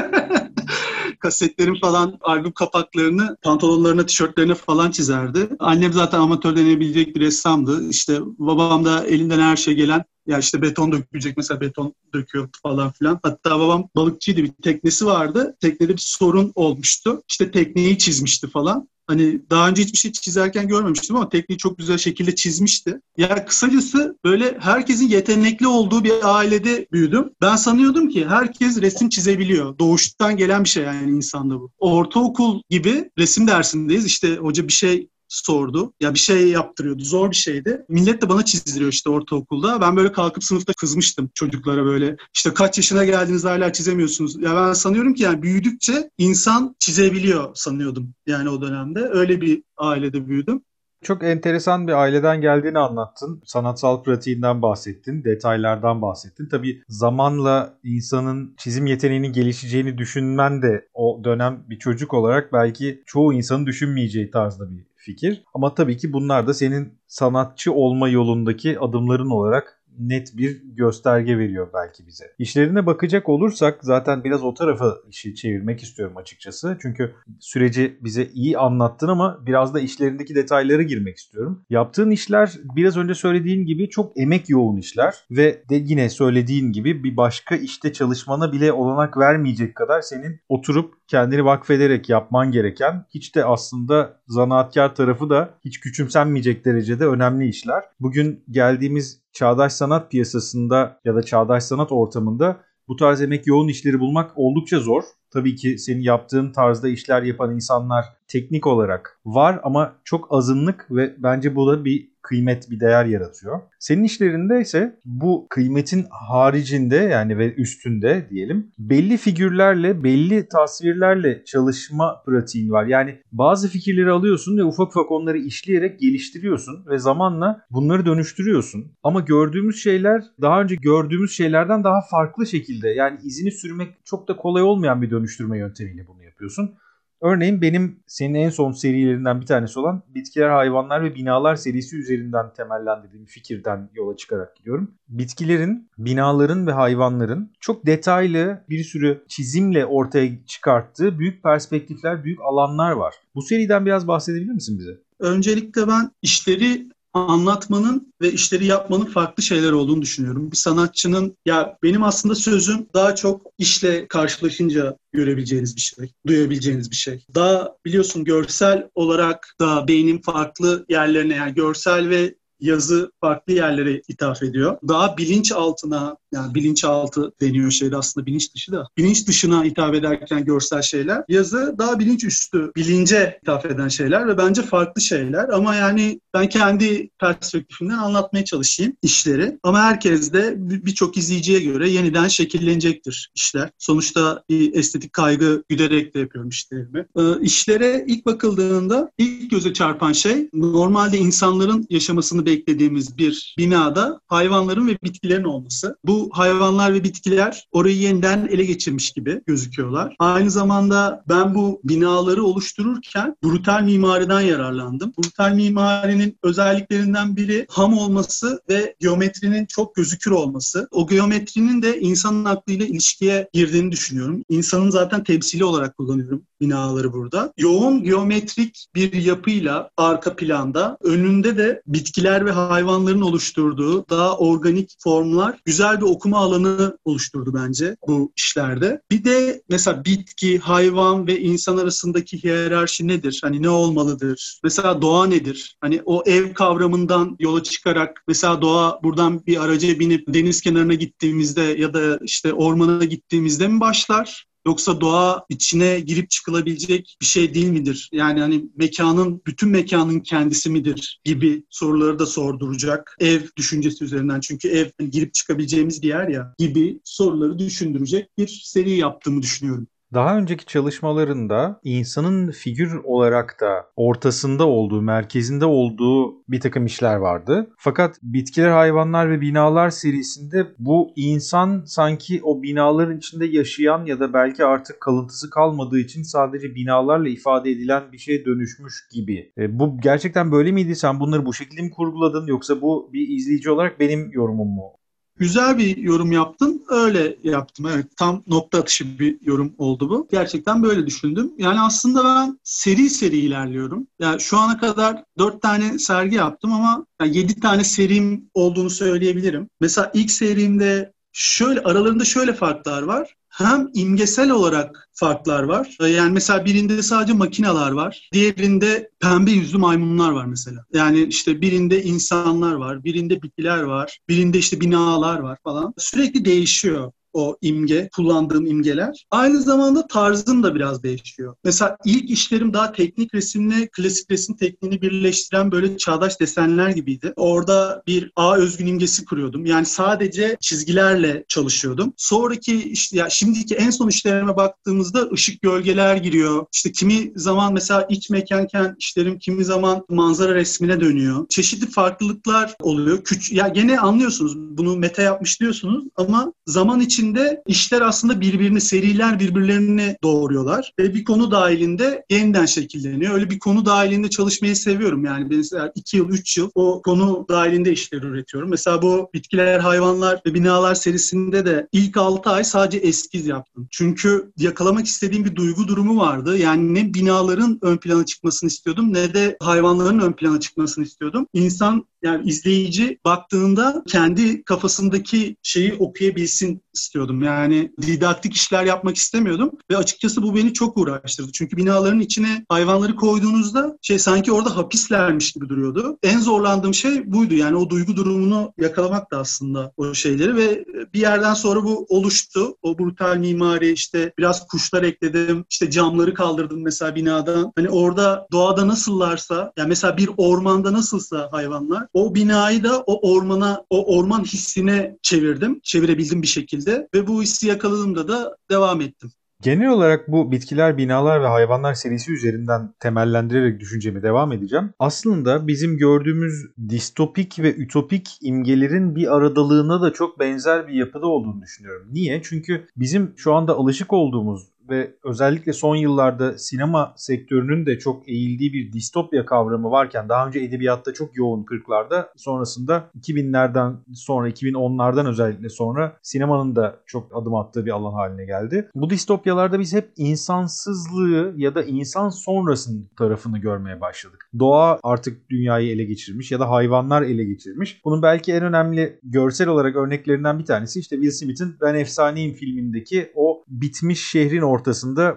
kasetlerin 1.20 1.80
falan 1.80 2.18
albüm 2.20 2.52
kapaklarını 2.52 3.36
pantolonlarına, 3.42 4.06
tişörtlerine 4.06 4.54
falan 4.54 4.90
çizerdi. 4.90 5.48
Annem 5.58 5.92
zaten 5.92 6.18
amatör 6.18 6.56
denebilecek 6.56 7.16
bir 7.16 7.20
ressamdı. 7.20 7.88
İşte 7.90 8.18
babam 8.38 8.84
da 8.84 9.06
elinden 9.06 9.40
her 9.40 9.56
şey 9.56 9.74
gelen 9.74 10.04
ya 10.26 10.38
işte 10.38 10.62
beton 10.62 10.92
dökülecek 10.92 11.36
mesela 11.36 11.60
beton 11.60 11.94
döküyor 12.14 12.48
falan 12.62 12.90
filan. 12.90 13.20
Hatta 13.22 13.60
babam 13.60 13.88
balıkçıydı 13.96 14.42
bir 14.42 14.52
teknesi 14.62 15.06
vardı. 15.06 15.56
Teknede 15.60 15.92
bir 15.92 16.02
sorun 16.06 16.52
olmuştu. 16.54 17.22
İşte 17.28 17.50
tekneyi 17.50 17.98
çizmişti 17.98 18.48
falan. 18.50 18.88
Hani 19.06 19.40
daha 19.50 19.68
önce 19.68 19.82
hiçbir 19.82 19.98
şey 19.98 20.12
çizerken 20.12 20.68
görmemiştim 20.68 21.16
ama 21.16 21.28
tekniği 21.28 21.58
çok 21.58 21.78
güzel 21.78 21.98
şekilde 21.98 22.34
çizmişti. 22.34 23.00
Ya 23.16 23.44
kısacası 23.44 24.18
böyle 24.24 24.56
herkesin 24.60 25.08
yetenekli 25.08 25.66
olduğu 25.66 26.04
bir 26.04 26.12
ailede 26.22 26.86
büyüdüm. 26.92 27.30
Ben 27.42 27.56
sanıyordum 27.56 28.08
ki 28.08 28.26
herkes 28.28 28.80
resim 28.80 29.08
çizebiliyor. 29.08 29.78
Doğuştan 29.78 30.36
gelen 30.36 30.64
bir 30.64 30.68
şey 30.68 30.84
yani 30.84 31.10
insanda 31.10 31.60
bu. 31.60 31.70
Ortaokul 31.78 32.62
gibi 32.70 33.10
resim 33.18 33.46
dersindeyiz. 33.46 34.06
İşte 34.06 34.36
hoca 34.36 34.68
bir 34.68 34.72
şey 34.72 35.08
sordu. 35.28 35.92
Ya 36.00 36.14
bir 36.14 36.18
şey 36.18 36.48
yaptırıyordu. 36.48 37.04
Zor 37.04 37.30
bir 37.30 37.36
şeydi. 37.36 37.84
Millet 37.88 38.22
de 38.22 38.28
bana 38.28 38.44
çizdiriyor 38.44 38.92
işte 38.92 39.10
ortaokulda. 39.10 39.80
Ben 39.80 39.96
böyle 39.96 40.12
kalkıp 40.12 40.44
sınıfta 40.44 40.72
kızmıştım 40.72 41.30
çocuklara 41.34 41.84
böyle. 41.84 42.16
İşte 42.34 42.54
kaç 42.54 42.76
yaşına 42.76 43.04
geldiniz 43.04 43.44
hala 43.44 43.72
çizemiyorsunuz. 43.72 44.42
Ya 44.42 44.56
ben 44.56 44.72
sanıyorum 44.72 45.14
ki 45.14 45.22
yani 45.22 45.42
büyüdükçe 45.42 46.10
insan 46.18 46.76
çizebiliyor 46.78 47.54
sanıyordum 47.54 48.14
yani 48.26 48.48
o 48.48 48.62
dönemde. 48.62 49.00
Öyle 49.00 49.40
bir 49.40 49.62
ailede 49.76 50.28
büyüdüm. 50.28 50.62
Çok 51.02 51.24
enteresan 51.24 51.88
bir 51.88 51.92
aileden 51.92 52.40
geldiğini 52.40 52.78
anlattın. 52.78 53.42
Sanatsal 53.44 54.02
pratiğinden 54.02 54.62
bahsettin, 54.62 55.24
detaylardan 55.24 56.02
bahsettin. 56.02 56.48
Tabii 56.48 56.82
zamanla 56.88 57.78
insanın 57.84 58.54
çizim 58.56 58.86
yeteneğinin 58.86 59.32
gelişeceğini 59.32 59.98
düşünmen 59.98 60.62
de 60.62 60.88
o 60.94 61.20
dönem 61.24 61.64
bir 61.68 61.78
çocuk 61.78 62.14
olarak 62.14 62.52
belki 62.52 63.02
çoğu 63.06 63.32
insanın 63.32 63.66
düşünmeyeceği 63.66 64.30
tarzda 64.30 64.70
bir 64.70 64.86
fikir. 65.06 65.44
Ama 65.54 65.74
tabii 65.74 65.96
ki 65.96 66.12
bunlar 66.12 66.46
da 66.46 66.54
senin 66.54 66.98
sanatçı 67.06 67.72
olma 67.72 68.08
yolundaki 68.08 68.78
adımların 68.80 69.30
olarak 69.30 69.75
net 69.98 70.36
bir 70.36 70.62
gösterge 70.64 71.38
veriyor 71.38 71.68
belki 71.74 72.06
bize. 72.06 72.24
İşlerine 72.38 72.86
bakacak 72.86 73.28
olursak 73.28 73.78
zaten 73.82 74.24
biraz 74.24 74.44
o 74.44 74.54
tarafa 74.54 74.94
işi 75.10 75.34
çevirmek 75.34 75.82
istiyorum 75.82 76.16
açıkçası. 76.16 76.78
Çünkü 76.82 77.14
süreci 77.40 77.98
bize 78.00 78.24
iyi 78.24 78.58
anlattın 78.58 79.08
ama 79.08 79.38
biraz 79.46 79.74
da 79.74 79.80
işlerindeki 79.80 80.34
detaylara 80.34 80.82
girmek 80.82 81.16
istiyorum. 81.16 81.64
Yaptığın 81.70 82.10
işler 82.10 82.52
biraz 82.76 82.96
önce 82.96 83.14
söylediğin 83.14 83.66
gibi 83.66 83.88
çok 83.88 84.18
emek 84.18 84.50
yoğun 84.50 84.76
işler 84.76 85.14
ve 85.30 85.62
de 85.70 85.74
yine 85.74 86.08
söylediğin 86.08 86.72
gibi 86.72 87.04
bir 87.04 87.16
başka 87.16 87.56
işte 87.56 87.92
çalışmana 87.92 88.52
bile 88.52 88.72
olanak 88.72 89.18
vermeyecek 89.18 89.74
kadar 89.74 90.00
senin 90.00 90.40
oturup 90.48 90.94
kendini 91.08 91.44
vakfederek 91.44 92.08
yapman 92.08 92.52
gereken 92.52 93.04
hiç 93.14 93.34
de 93.34 93.44
aslında 93.44 94.20
zanaatkar 94.26 94.94
tarafı 94.94 95.30
da 95.30 95.58
hiç 95.64 95.80
küçümsenmeyecek 95.80 96.64
derecede 96.64 97.06
önemli 97.06 97.48
işler. 97.48 97.82
Bugün 98.00 98.44
geldiğimiz 98.50 99.25
çağdaş 99.36 99.72
sanat 99.72 100.10
piyasasında 100.10 101.00
ya 101.04 101.14
da 101.14 101.22
çağdaş 101.22 101.62
sanat 101.64 101.92
ortamında 101.92 102.60
bu 102.88 102.96
tarz 102.96 103.22
emek 103.22 103.46
yoğun 103.46 103.68
işleri 103.68 104.00
bulmak 104.00 104.32
oldukça 104.36 104.80
zor. 104.80 105.02
Tabii 105.32 105.54
ki 105.56 105.78
senin 105.78 106.02
yaptığın 106.02 106.52
tarzda 106.52 106.88
işler 106.88 107.22
yapan 107.22 107.54
insanlar 107.54 108.04
teknik 108.28 108.66
olarak 108.66 109.20
var 109.24 109.60
ama 109.62 109.94
çok 110.04 110.26
azınlık 110.30 110.86
ve 110.90 111.14
bence 111.18 111.56
bu 111.56 111.72
da 111.72 111.84
bir 111.84 112.10
kıymet, 112.26 112.70
bir 112.70 112.80
değer 112.80 113.04
yaratıyor. 113.04 113.60
Senin 113.78 114.04
işlerinde 114.04 114.60
ise 114.60 115.00
bu 115.04 115.46
kıymetin 115.50 116.06
haricinde 116.10 116.96
yani 116.96 117.38
ve 117.38 117.54
üstünde 117.54 118.26
diyelim 118.30 118.72
belli 118.78 119.16
figürlerle, 119.16 120.04
belli 120.04 120.48
tasvirlerle 120.48 121.44
çalışma 121.44 122.22
pratiğin 122.26 122.70
var. 122.70 122.86
Yani 122.86 123.18
bazı 123.32 123.68
fikirleri 123.68 124.10
alıyorsun 124.10 124.58
ve 124.58 124.64
ufak 124.64 124.88
ufak 124.88 125.10
onları 125.10 125.38
işleyerek 125.38 126.00
geliştiriyorsun 126.00 126.86
ve 126.86 126.98
zamanla 126.98 127.66
bunları 127.70 128.06
dönüştürüyorsun. 128.06 128.92
Ama 129.02 129.20
gördüğümüz 129.20 129.82
şeyler 129.82 130.24
daha 130.40 130.62
önce 130.62 130.74
gördüğümüz 130.74 131.32
şeylerden 131.32 131.84
daha 131.84 132.00
farklı 132.10 132.46
şekilde 132.46 132.88
yani 132.88 133.18
izini 133.24 133.50
sürmek 133.50 133.88
çok 134.04 134.28
da 134.28 134.36
kolay 134.36 134.62
olmayan 134.62 135.02
bir 135.02 135.10
dönüştürme 135.10 135.58
yöntemiyle 135.58 136.06
bunu 136.08 136.22
yapıyorsun. 136.22 136.74
Örneğin 137.22 137.62
benim 137.62 138.00
senin 138.06 138.34
en 138.34 138.50
son 138.50 138.72
serilerinden 138.72 139.40
bir 139.40 139.46
tanesi 139.46 139.78
olan 139.78 140.02
Bitkiler, 140.14 140.48
Hayvanlar 140.48 141.04
ve 141.04 141.14
Binalar 141.14 141.56
serisi 141.56 141.96
üzerinden 141.96 142.52
temellendirdiğim 142.56 143.26
fikirden 143.26 143.90
yola 143.94 144.16
çıkarak 144.16 144.56
gidiyorum. 144.56 144.94
Bitkilerin, 145.08 145.90
binaların 145.98 146.66
ve 146.66 146.72
hayvanların 146.72 147.52
çok 147.60 147.86
detaylı 147.86 148.64
bir 148.68 148.84
sürü 148.84 149.24
çizimle 149.28 149.86
ortaya 149.86 150.28
çıkarttığı 150.46 151.18
büyük 151.18 151.42
perspektifler, 151.42 152.24
büyük 152.24 152.40
alanlar 152.42 152.92
var. 152.92 153.14
Bu 153.34 153.42
seriden 153.42 153.86
biraz 153.86 154.08
bahsedebilir 154.08 154.52
misin 154.52 154.78
bize? 154.78 154.90
Öncelikle 155.20 155.88
ben 155.88 156.10
işleri 156.22 156.86
anlatmanın 157.18 158.12
ve 158.20 158.32
işleri 158.32 158.66
yapmanın 158.66 159.04
farklı 159.04 159.42
şeyler 159.42 159.72
olduğunu 159.72 160.02
düşünüyorum. 160.02 160.50
Bir 160.52 160.56
sanatçının 160.56 161.36
ya 161.46 161.78
benim 161.82 162.02
aslında 162.02 162.34
sözüm 162.34 162.86
daha 162.94 163.14
çok 163.14 163.46
işle 163.58 164.08
karşılaşınca 164.08 164.96
görebileceğiniz 165.12 165.76
bir 165.76 165.80
şey, 165.80 166.12
duyabileceğiniz 166.26 166.90
bir 166.90 166.96
şey. 166.96 167.24
Daha 167.34 167.76
biliyorsun 167.84 168.24
görsel 168.24 168.88
olarak 168.94 169.54
da 169.60 169.88
beynin 169.88 170.18
farklı 170.18 170.86
yerlerine 170.88 171.34
yani 171.34 171.54
görsel 171.54 172.08
ve 172.08 172.34
yazı 172.60 173.10
farklı 173.20 173.52
yerlere 173.52 174.02
ithaf 174.08 174.42
ediyor. 174.42 174.78
Daha 174.88 175.16
bilinç 175.16 175.52
altına 175.52 176.16
yani 176.32 176.54
bilinçaltı 176.54 177.32
deniyor 177.40 177.70
şeyde 177.70 177.96
aslında 177.96 178.26
bilinç 178.26 178.54
dışı 178.54 178.72
da. 178.72 178.88
Bilinç 178.96 179.28
dışına 179.28 179.64
hitap 179.64 179.94
ederken 179.94 180.44
görsel 180.44 180.82
şeyler. 180.82 181.24
Yazı 181.28 181.74
daha 181.78 181.98
bilinç 181.98 182.24
üstü, 182.24 182.72
bilince 182.76 183.38
hitap 183.42 183.66
eden 183.66 183.88
şeyler 183.88 184.28
ve 184.28 184.38
bence 184.38 184.62
farklı 184.62 185.00
şeyler. 185.00 185.48
Ama 185.48 185.74
yani 185.74 186.20
ben 186.34 186.48
kendi 186.48 187.08
perspektifimden 187.20 187.98
anlatmaya 187.98 188.44
çalışayım 188.44 188.92
işleri. 189.02 189.58
Ama 189.62 189.82
herkes 189.82 190.32
de 190.32 190.54
birçok 190.56 191.16
izleyiciye 191.16 191.60
göre 191.60 191.88
yeniden 191.88 192.28
şekillenecektir 192.28 193.30
işler. 193.34 193.70
Sonuçta 193.78 194.44
estetik 194.48 195.12
kaygı 195.12 195.64
güderek 195.68 196.14
de 196.14 196.18
yapıyorum 196.18 196.50
işlerimi. 196.50 197.06
Ee, 197.18 197.40
işlere 197.40 198.04
ilk 198.08 198.26
bakıldığında 198.26 199.10
ilk 199.18 199.50
göze 199.50 199.72
çarpan 199.72 200.12
şey 200.12 200.48
normalde 200.52 201.18
insanların 201.18 201.86
yaşamasını 201.90 202.45
beklediğimiz 202.46 203.18
bir 203.18 203.54
binada 203.58 204.20
hayvanların 204.26 204.88
ve 204.88 204.98
bitkilerin 205.04 205.44
olması. 205.44 205.96
Bu 206.04 206.30
hayvanlar 206.32 206.94
ve 206.94 207.04
bitkiler 207.04 207.68
orayı 207.72 207.96
yeniden 207.96 208.48
ele 208.50 208.64
geçirmiş 208.64 209.12
gibi 209.12 209.40
gözüküyorlar. 209.46 210.16
Aynı 210.18 210.50
zamanda 210.50 211.24
ben 211.28 211.54
bu 211.54 211.80
binaları 211.84 212.44
oluştururken 212.44 213.36
brutal 213.44 213.82
mimariden 213.82 214.40
yararlandım. 214.40 215.12
Brutal 215.18 215.54
mimarinin 215.54 216.38
özelliklerinden 216.42 217.36
biri 217.36 217.66
ham 217.70 217.98
olması 217.98 218.60
ve 218.68 218.96
geometrinin 219.00 219.66
çok 219.66 219.94
gözükür 219.94 220.30
olması. 220.30 220.88
O 220.90 221.06
geometrinin 221.06 221.82
de 221.82 222.00
insanın 222.00 222.44
aklıyla 222.44 222.86
ilişkiye 222.86 223.48
girdiğini 223.52 223.92
düşünüyorum. 223.92 224.44
İnsanın 224.48 224.90
zaten 224.90 225.24
temsili 225.24 225.64
olarak 225.64 225.96
kullanıyorum 225.96 226.42
binaları 226.60 227.12
burada. 227.12 227.52
Yoğun 227.58 228.02
geometrik 228.02 228.86
bir 228.94 229.12
yapıyla 229.12 229.90
arka 229.96 230.36
planda 230.36 230.98
önünde 231.02 231.58
de 231.58 231.82
bitkiler 231.86 232.35
ve 232.44 232.50
hayvanların 232.50 233.20
oluşturduğu 233.20 234.08
daha 234.10 234.38
organik 234.38 234.90
formlar 234.98 235.60
güzel 235.64 236.00
bir 236.00 236.06
okuma 236.06 236.38
alanı 236.38 236.98
oluşturdu 237.04 237.54
bence 237.54 237.96
bu 238.06 238.32
işlerde. 238.36 239.02
Bir 239.10 239.24
de 239.24 239.62
mesela 239.68 240.04
bitki, 240.04 240.58
hayvan 240.58 241.26
ve 241.26 241.40
insan 241.40 241.76
arasındaki 241.76 242.44
hiyerarşi 242.44 243.08
nedir? 243.08 243.40
Hani 243.44 243.62
ne 243.62 243.68
olmalıdır? 243.68 244.60
Mesela 244.64 245.02
doğa 245.02 245.26
nedir? 245.26 245.76
Hani 245.80 246.02
o 246.04 246.22
ev 246.26 246.54
kavramından 246.54 247.36
yola 247.38 247.62
çıkarak 247.62 248.24
mesela 248.28 248.62
doğa 248.62 249.00
buradan 249.02 249.46
bir 249.46 249.64
araca 249.64 249.98
binip 249.98 250.24
deniz 250.28 250.60
kenarına 250.60 250.94
gittiğimizde 250.94 251.62
ya 251.62 251.94
da 251.94 252.18
işte 252.22 252.52
ormana 252.52 253.04
gittiğimizde 253.04 253.68
mi 253.68 253.80
başlar? 253.80 254.45
Yoksa 254.66 255.00
doğa 255.00 255.46
içine 255.48 256.00
girip 256.00 256.30
çıkılabilecek 256.30 257.16
bir 257.20 257.26
şey 257.26 257.54
değil 257.54 257.70
midir? 257.70 258.10
Yani 258.12 258.40
hani 258.40 258.64
mekanın, 258.76 259.42
bütün 259.46 259.68
mekanın 259.68 260.20
kendisi 260.20 260.70
midir 260.70 261.20
gibi 261.24 261.64
soruları 261.70 262.18
da 262.18 262.26
sorduracak. 262.26 263.16
Ev 263.20 263.40
düşüncesi 263.56 264.04
üzerinden. 264.04 264.40
Çünkü 264.40 264.68
ev 264.68 264.90
hani 265.00 265.10
girip 265.10 265.34
çıkabileceğimiz 265.34 266.02
bir 266.02 266.08
yer 266.08 266.28
ya 266.28 266.54
gibi 266.58 267.00
soruları 267.04 267.58
düşündürecek 267.58 268.38
bir 268.38 268.60
seri 268.64 268.90
yaptığımı 268.90 269.42
düşünüyorum. 269.42 269.86
Daha 270.14 270.38
önceki 270.38 270.66
çalışmalarında 270.66 271.80
insanın 271.84 272.50
figür 272.50 272.94
olarak 273.04 273.60
da 273.60 273.86
ortasında 273.96 274.66
olduğu, 274.66 275.02
merkezinde 275.02 275.64
olduğu 275.64 276.42
bir 276.48 276.60
takım 276.60 276.86
işler 276.86 277.16
vardı. 277.16 277.70
Fakat 277.78 278.18
bitkiler, 278.22 278.70
hayvanlar 278.70 279.30
ve 279.30 279.40
binalar 279.40 279.90
serisinde 279.90 280.66
bu 280.78 281.12
insan 281.16 281.82
sanki 281.86 282.40
o 282.42 282.62
binaların 282.62 283.18
içinde 283.18 283.46
yaşayan 283.46 284.04
ya 284.04 284.20
da 284.20 284.32
belki 284.32 284.64
artık 284.64 285.00
kalıntısı 285.00 285.50
kalmadığı 285.50 285.98
için 285.98 286.22
sadece 286.22 286.74
binalarla 286.74 287.28
ifade 287.28 287.70
edilen 287.70 288.12
bir 288.12 288.18
şeye 288.18 288.44
dönüşmüş 288.44 288.94
gibi. 289.12 289.52
E, 289.58 289.78
bu 289.78 290.00
gerçekten 290.00 290.52
böyle 290.52 290.72
miydi? 290.72 290.96
Sen 290.96 291.20
bunları 291.20 291.46
bu 291.46 291.54
şekilde 291.54 291.82
mi 291.82 291.90
kurguladın 291.90 292.46
yoksa 292.46 292.80
bu 292.80 293.10
bir 293.12 293.28
izleyici 293.28 293.70
olarak 293.70 294.00
benim 294.00 294.30
yorumum 294.32 294.68
mu? 294.68 294.92
Güzel 295.38 295.78
bir 295.78 295.96
yorum 295.96 296.32
yaptın. 296.32 296.84
Öyle 296.88 297.36
yaptım. 297.42 297.86
Evet. 297.86 298.06
Tam 298.16 298.42
nokta 298.46 298.78
atışı 298.78 299.18
bir 299.18 299.38
yorum 299.42 299.74
oldu 299.78 300.10
bu. 300.10 300.28
Gerçekten 300.30 300.82
böyle 300.82 301.06
düşündüm. 301.06 301.52
Yani 301.58 301.80
aslında 301.80 302.24
ben 302.24 302.58
seri 302.64 303.10
seri 303.10 303.36
ilerliyorum. 303.36 304.06
Yani 304.18 304.40
şu 304.40 304.58
ana 304.58 304.78
kadar 304.78 305.24
dört 305.38 305.62
tane 305.62 305.98
sergi 305.98 306.36
yaptım 306.36 306.72
ama 306.72 307.06
yani 307.20 307.36
yedi 307.36 307.60
tane 307.60 307.84
serim 307.84 308.50
olduğunu 308.54 308.90
söyleyebilirim. 308.90 309.68
Mesela 309.80 310.10
ilk 310.14 310.30
serimde 310.30 311.12
şöyle 311.32 311.80
aralarında 311.80 312.24
şöyle 312.24 312.52
farklar 312.52 313.02
var 313.02 313.34
hem 313.56 313.90
imgesel 313.94 314.50
olarak 314.50 315.08
farklar 315.12 315.62
var. 315.62 315.96
Yani 316.00 316.32
mesela 316.32 316.64
birinde 316.64 317.02
sadece 317.02 317.32
makineler 317.32 317.90
var. 317.90 318.28
Diğerinde 318.32 319.10
pembe 319.20 319.50
yüzlü 319.50 319.78
maymunlar 319.78 320.30
var 320.30 320.44
mesela. 320.44 320.84
Yani 320.92 321.22
işte 321.22 321.60
birinde 321.60 322.02
insanlar 322.02 322.74
var, 322.74 323.04
birinde 323.04 323.42
bitkiler 323.42 323.82
var, 323.82 324.18
birinde 324.28 324.58
işte 324.58 324.80
binalar 324.80 325.38
var 325.38 325.58
falan. 325.64 325.94
Sürekli 325.98 326.44
değişiyor 326.44 327.12
o 327.36 327.56
imge, 327.62 328.08
kullandığım 328.16 328.66
imgeler. 328.66 329.26
Aynı 329.30 329.62
zamanda 329.62 330.06
tarzım 330.06 330.62
da 330.62 330.74
biraz 330.74 331.02
değişiyor. 331.02 331.54
Mesela 331.64 331.96
ilk 332.04 332.30
işlerim 332.30 332.72
daha 332.72 332.92
teknik 332.92 333.34
resimle 333.34 333.88
klasik 333.88 334.30
resim 334.30 334.56
tekniğini 334.56 335.02
birleştiren 335.02 335.72
böyle 335.72 335.98
çağdaş 335.98 336.40
desenler 336.40 336.88
gibiydi. 336.88 337.32
Orada 337.36 338.02
bir 338.06 338.32
A 338.36 338.56
özgün 338.56 338.86
imgesi 338.86 339.24
kuruyordum. 339.24 339.66
Yani 339.66 339.86
sadece 339.86 340.56
çizgilerle 340.60 341.44
çalışıyordum. 341.48 342.12
Sonraki 342.16 342.90
işte 342.90 343.16
ya 343.16 343.30
şimdiki 343.30 343.74
en 343.74 343.90
son 343.90 344.08
işlerime 344.08 344.56
baktığımızda 344.56 345.30
ışık 345.32 345.62
gölgeler 345.62 346.16
giriyor. 346.16 346.66
İşte 346.72 346.92
kimi 346.92 347.32
zaman 347.36 347.72
mesela 347.72 348.06
iç 348.10 348.30
mekanken 348.30 348.96
işlerim 348.98 349.38
kimi 349.38 349.64
zaman 349.64 350.04
manzara 350.08 350.54
resmine 350.54 351.00
dönüyor. 351.00 351.46
Çeşitli 351.48 351.90
farklılıklar 351.90 352.74
oluyor. 352.80 353.24
Küç 353.24 353.52
ya 353.52 353.68
gene 353.68 354.00
anlıyorsunuz 354.00 354.56
bunu 354.58 354.96
meta 354.96 355.22
yapmış 355.22 355.60
diyorsunuz 355.60 356.04
ama 356.16 356.52
zaman 356.66 357.00
için 357.00 357.25
içinde 357.26 357.62
işler 357.66 358.00
aslında 358.00 358.40
birbirini, 358.40 358.80
seriler 358.80 359.40
birbirlerini 359.40 360.16
doğuruyorlar. 360.22 360.92
Ve 360.98 361.14
bir 361.14 361.24
konu 361.24 361.50
dahilinde 361.50 362.24
yeniden 362.30 362.66
şekilleniyor. 362.66 363.34
Öyle 363.34 363.50
bir 363.50 363.58
konu 363.58 363.86
dahilinde 363.86 364.30
çalışmayı 364.30 364.76
seviyorum. 364.76 365.24
Yani 365.24 365.46
mesela 365.50 365.92
iki 365.94 366.16
yıl, 366.16 366.28
üç 366.28 366.58
yıl 366.58 366.70
o 366.74 367.02
konu 367.02 367.46
dahilinde 367.48 367.92
işler 367.92 368.22
üretiyorum. 368.22 368.70
Mesela 368.70 369.02
bu 369.02 369.30
bitkiler, 369.34 369.78
hayvanlar 369.78 370.40
ve 370.46 370.54
binalar 370.54 370.94
serisinde 370.94 371.66
de 371.66 371.88
ilk 371.92 372.16
altı 372.16 372.50
ay 372.50 372.64
sadece 372.64 372.98
eskiz 372.98 373.46
yaptım. 373.46 373.88
Çünkü 373.90 374.52
yakalamak 374.56 375.06
istediğim 375.06 375.44
bir 375.44 375.56
duygu 375.56 375.88
durumu 375.88 376.20
vardı. 376.20 376.58
Yani 376.58 376.94
ne 376.94 377.14
binaların 377.14 377.78
ön 377.82 377.96
plana 377.96 378.26
çıkmasını 378.26 378.68
istiyordum 378.68 379.12
ne 379.12 379.34
de 379.34 379.56
hayvanların 379.62 380.18
ön 380.18 380.32
plana 380.32 380.60
çıkmasını 380.60 381.04
istiyordum. 381.04 381.46
İnsan 381.52 382.04
yani 382.26 382.48
izleyici 382.48 383.18
baktığında 383.24 384.02
kendi 384.08 384.64
kafasındaki 384.64 385.56
şeyi 385.62 385.94
okuyabilsin 385.94 386.82
istiyordum. 386.94 387.42
Yani 387.42 387.92
didaktik 388.02 388.54
işler 388.54 388.84
yapmak 388.84 389.16
istemiyordum 389.16 389.70
ve 389.90 389.96
açıkçası 389.96 390.42
bu 390.42 390.56
beni 390.56 390.72
çok 390.72 390.96
uğraştırdı. 390.96 391.52
Çünkü 391.52 391.76
binaların 391.76 392.20
içine 392.20 392.64
hayvanları 392.68 393.16
koyduğunuzda 393.16 393.98
şey 394.02 394.18
sanki 394.18 394.52
orada 394.52 394.76
hapislermiş 394.76 395.52
gibi 395.52 395.68
duruyordu. 395.68 396.18
En 396.22 396.38
zorlandığım 396.38 396.94
şey 396.94 397.32
buydu. 397.32 397.54
Yani 397.54 397.76
o 397.76 397.90
duygu 397.90 398.16
durumunu 398.16 398.72
yakalamak 398.78 399.30
da 399.30 399.38
aslında 399.38 399.92
o 399.96 400.14
şeyleri 400.14 400.56
ve 400.56 400.84
bir 401.14 401.20
yerden 401.20 401.54
sonra 401.54 401.84
bu 401.84 402.06
oluştu. 402.08 402.76
O 402.82 402.98
brutal 402.98 403.36
mimari 403.36 403.92
işte 403.92 404.32
biraz 404.38 404.66
kuşlar 404.66 405.02
ekledim. 405.02 405.64
işte 405.70 405.90
camları 405.90 406.34
kaldırdım 406.34 406.82
mesela 406.82 407.14
binadan. 407.14 407.72
Hani 407.76 407.88
orada 407.88 408.46
doğada 408.52 408.88
nasıllarsa 408.88 409.72
yani 409.76 409.88
mesela 409.88 410.16
bir 410.16 410.30
ormanda 410.36 410.92
nasılsa 410.92 411.48
hayvanlar 411.52 412.06
o 412.16 412.34
binayı 412.34 412.84
da 412.84 413.00
o 413.06 413.32
ormana, 413.32 413.84
o 413.90 414.18
orman 414.18 414.44
hissine 414.44 415.16
çevirdim. 415.22 415.80
Çevirebildim 415.82 416.42
bir 416.42 416.46
şekilde 416.46 417.08
ve 417.14 417.26
bu 417.26 417.42
hissi 417.42 417.68
yakaladığımda 417.68 418.28
da 418.28 418.56
devam 418.70 419.00
ettim. 419.00 419.30
Genel 419.62 419.88
olarak 419.88 420.28
bu 420.28 420.52
bitkiler, 420.52 420.98
binalar 420.98 421.42
ve 421.42 421.46
hayvanlar 421.46 421.94
serisi 421.94 422.32
üzerinden 422.32 422.94
temellendirerek 423.00 423.80
düşüncemi 423.80 424.22
devam 424.22 424.52
edeceğim. 424.52 424.90
Aslında 424.98 425.66
bizim 425.66 425.96
gördüğümüz 425.96 426.66
distopik 426.88 427.58
ve 427.58 427.74
ütopik 427.74 428.38
imgelerin 428.40 429.16
bir 429.16 429.36
aradalığına 429.36 430.02
da 430.02 430.12
çok 430.12 430.38
benzer 430.38 430.88
bir 430.88 430.94
yapıda 430.94 431.26
olduğunu 431.26 431.62
düşünüyorum. 431.62 432.08
Niye? 432.12 432.42
Çünkü 432.44 432.86
bizim 432.96 433.32
şu 433.36 433.54
anda 433.54 433.74
alışık 433.74 434.12
olduğumuz 434.12 434.62
ve 434.90 435.16
özellikle 435.24 435.72
son 435.72 435.96
yıllarda 435.96 436.58
sinema 436.58 437.14
sektörünün 437.16 437.86
de 437.86 437.98
çok 437.98 438.28
eğildiği 438.28 438.72
bir 438.72 438.92
distopya 438.92 439.46
kavramı 439.46 439.90
varken 439.90 440.28
daha 440.28 440.46
önce 440.46 440.60
edebiyatta 440.60 441.12
çok 441.12 441.36
yoğun 441.36 441.64
40'larda 441.64 442.26
sonrasında 442.36 443.10
2000'lerden 443.20 443.96
sonra 444.14 444.48
2010'lardan 444.48 445.28
özellikle 445.28 445.68
sonra 445.68 446.16
sinemanın 446.22 446.76
da 446.76 447.00
çok 447.06 447.36
adım 447.36 447.54
attığı 447.54 447.86
bir 447.86 447.90
alan 447.90 448.12
haline 448.12 448.44
geldi. 448.44 448.90
Bu 448.94 449.10
distopyalarda 449.10 449.80
biz 449.80 449.94
hep 449.94 450.12
insansızlığı 450.16 451.54
ya 451.56 451.74
da 451.74 451.82
insan 451.82 452.28
sonrasının 452.28 453.10
tarafını 453.18 453.58
görmeye 453.58 454.00
başladık. 454.00 454.50
Doğa 454.58 454.98
artık 455.02 455.50
dünyayı 455.50 455.90
ele 455.90 456.04
geçirmiş 456.04 456.52
ya 456.52 456.60
da 456.60 456.70
hayvanlar 456.70 457.22
ele 457.22 457.44
geçirmiş. 457.44 458.00
Bunun 458.04 458.22
belki 458.22 458.52
en 458.52 458.62
önemli 458.62 459.20
görsel 459.22 459.68
olarak 459.68 459.96
örneklerinden 459.96 460.58
bir 460.58 460.64
tanesi 460.64 461.00
işte 461.00 461.16
Will 461.16 461.30
Smith'in 461.30 461.76
Ben 461.80 461.94
Efsaneyim 461.94 462.54
filmindeki 462.54 463.32
o 463.34 463.64
bitmiş 463.68 464.30
şehrin 464.30 464.62
ortasında 464.62 464.75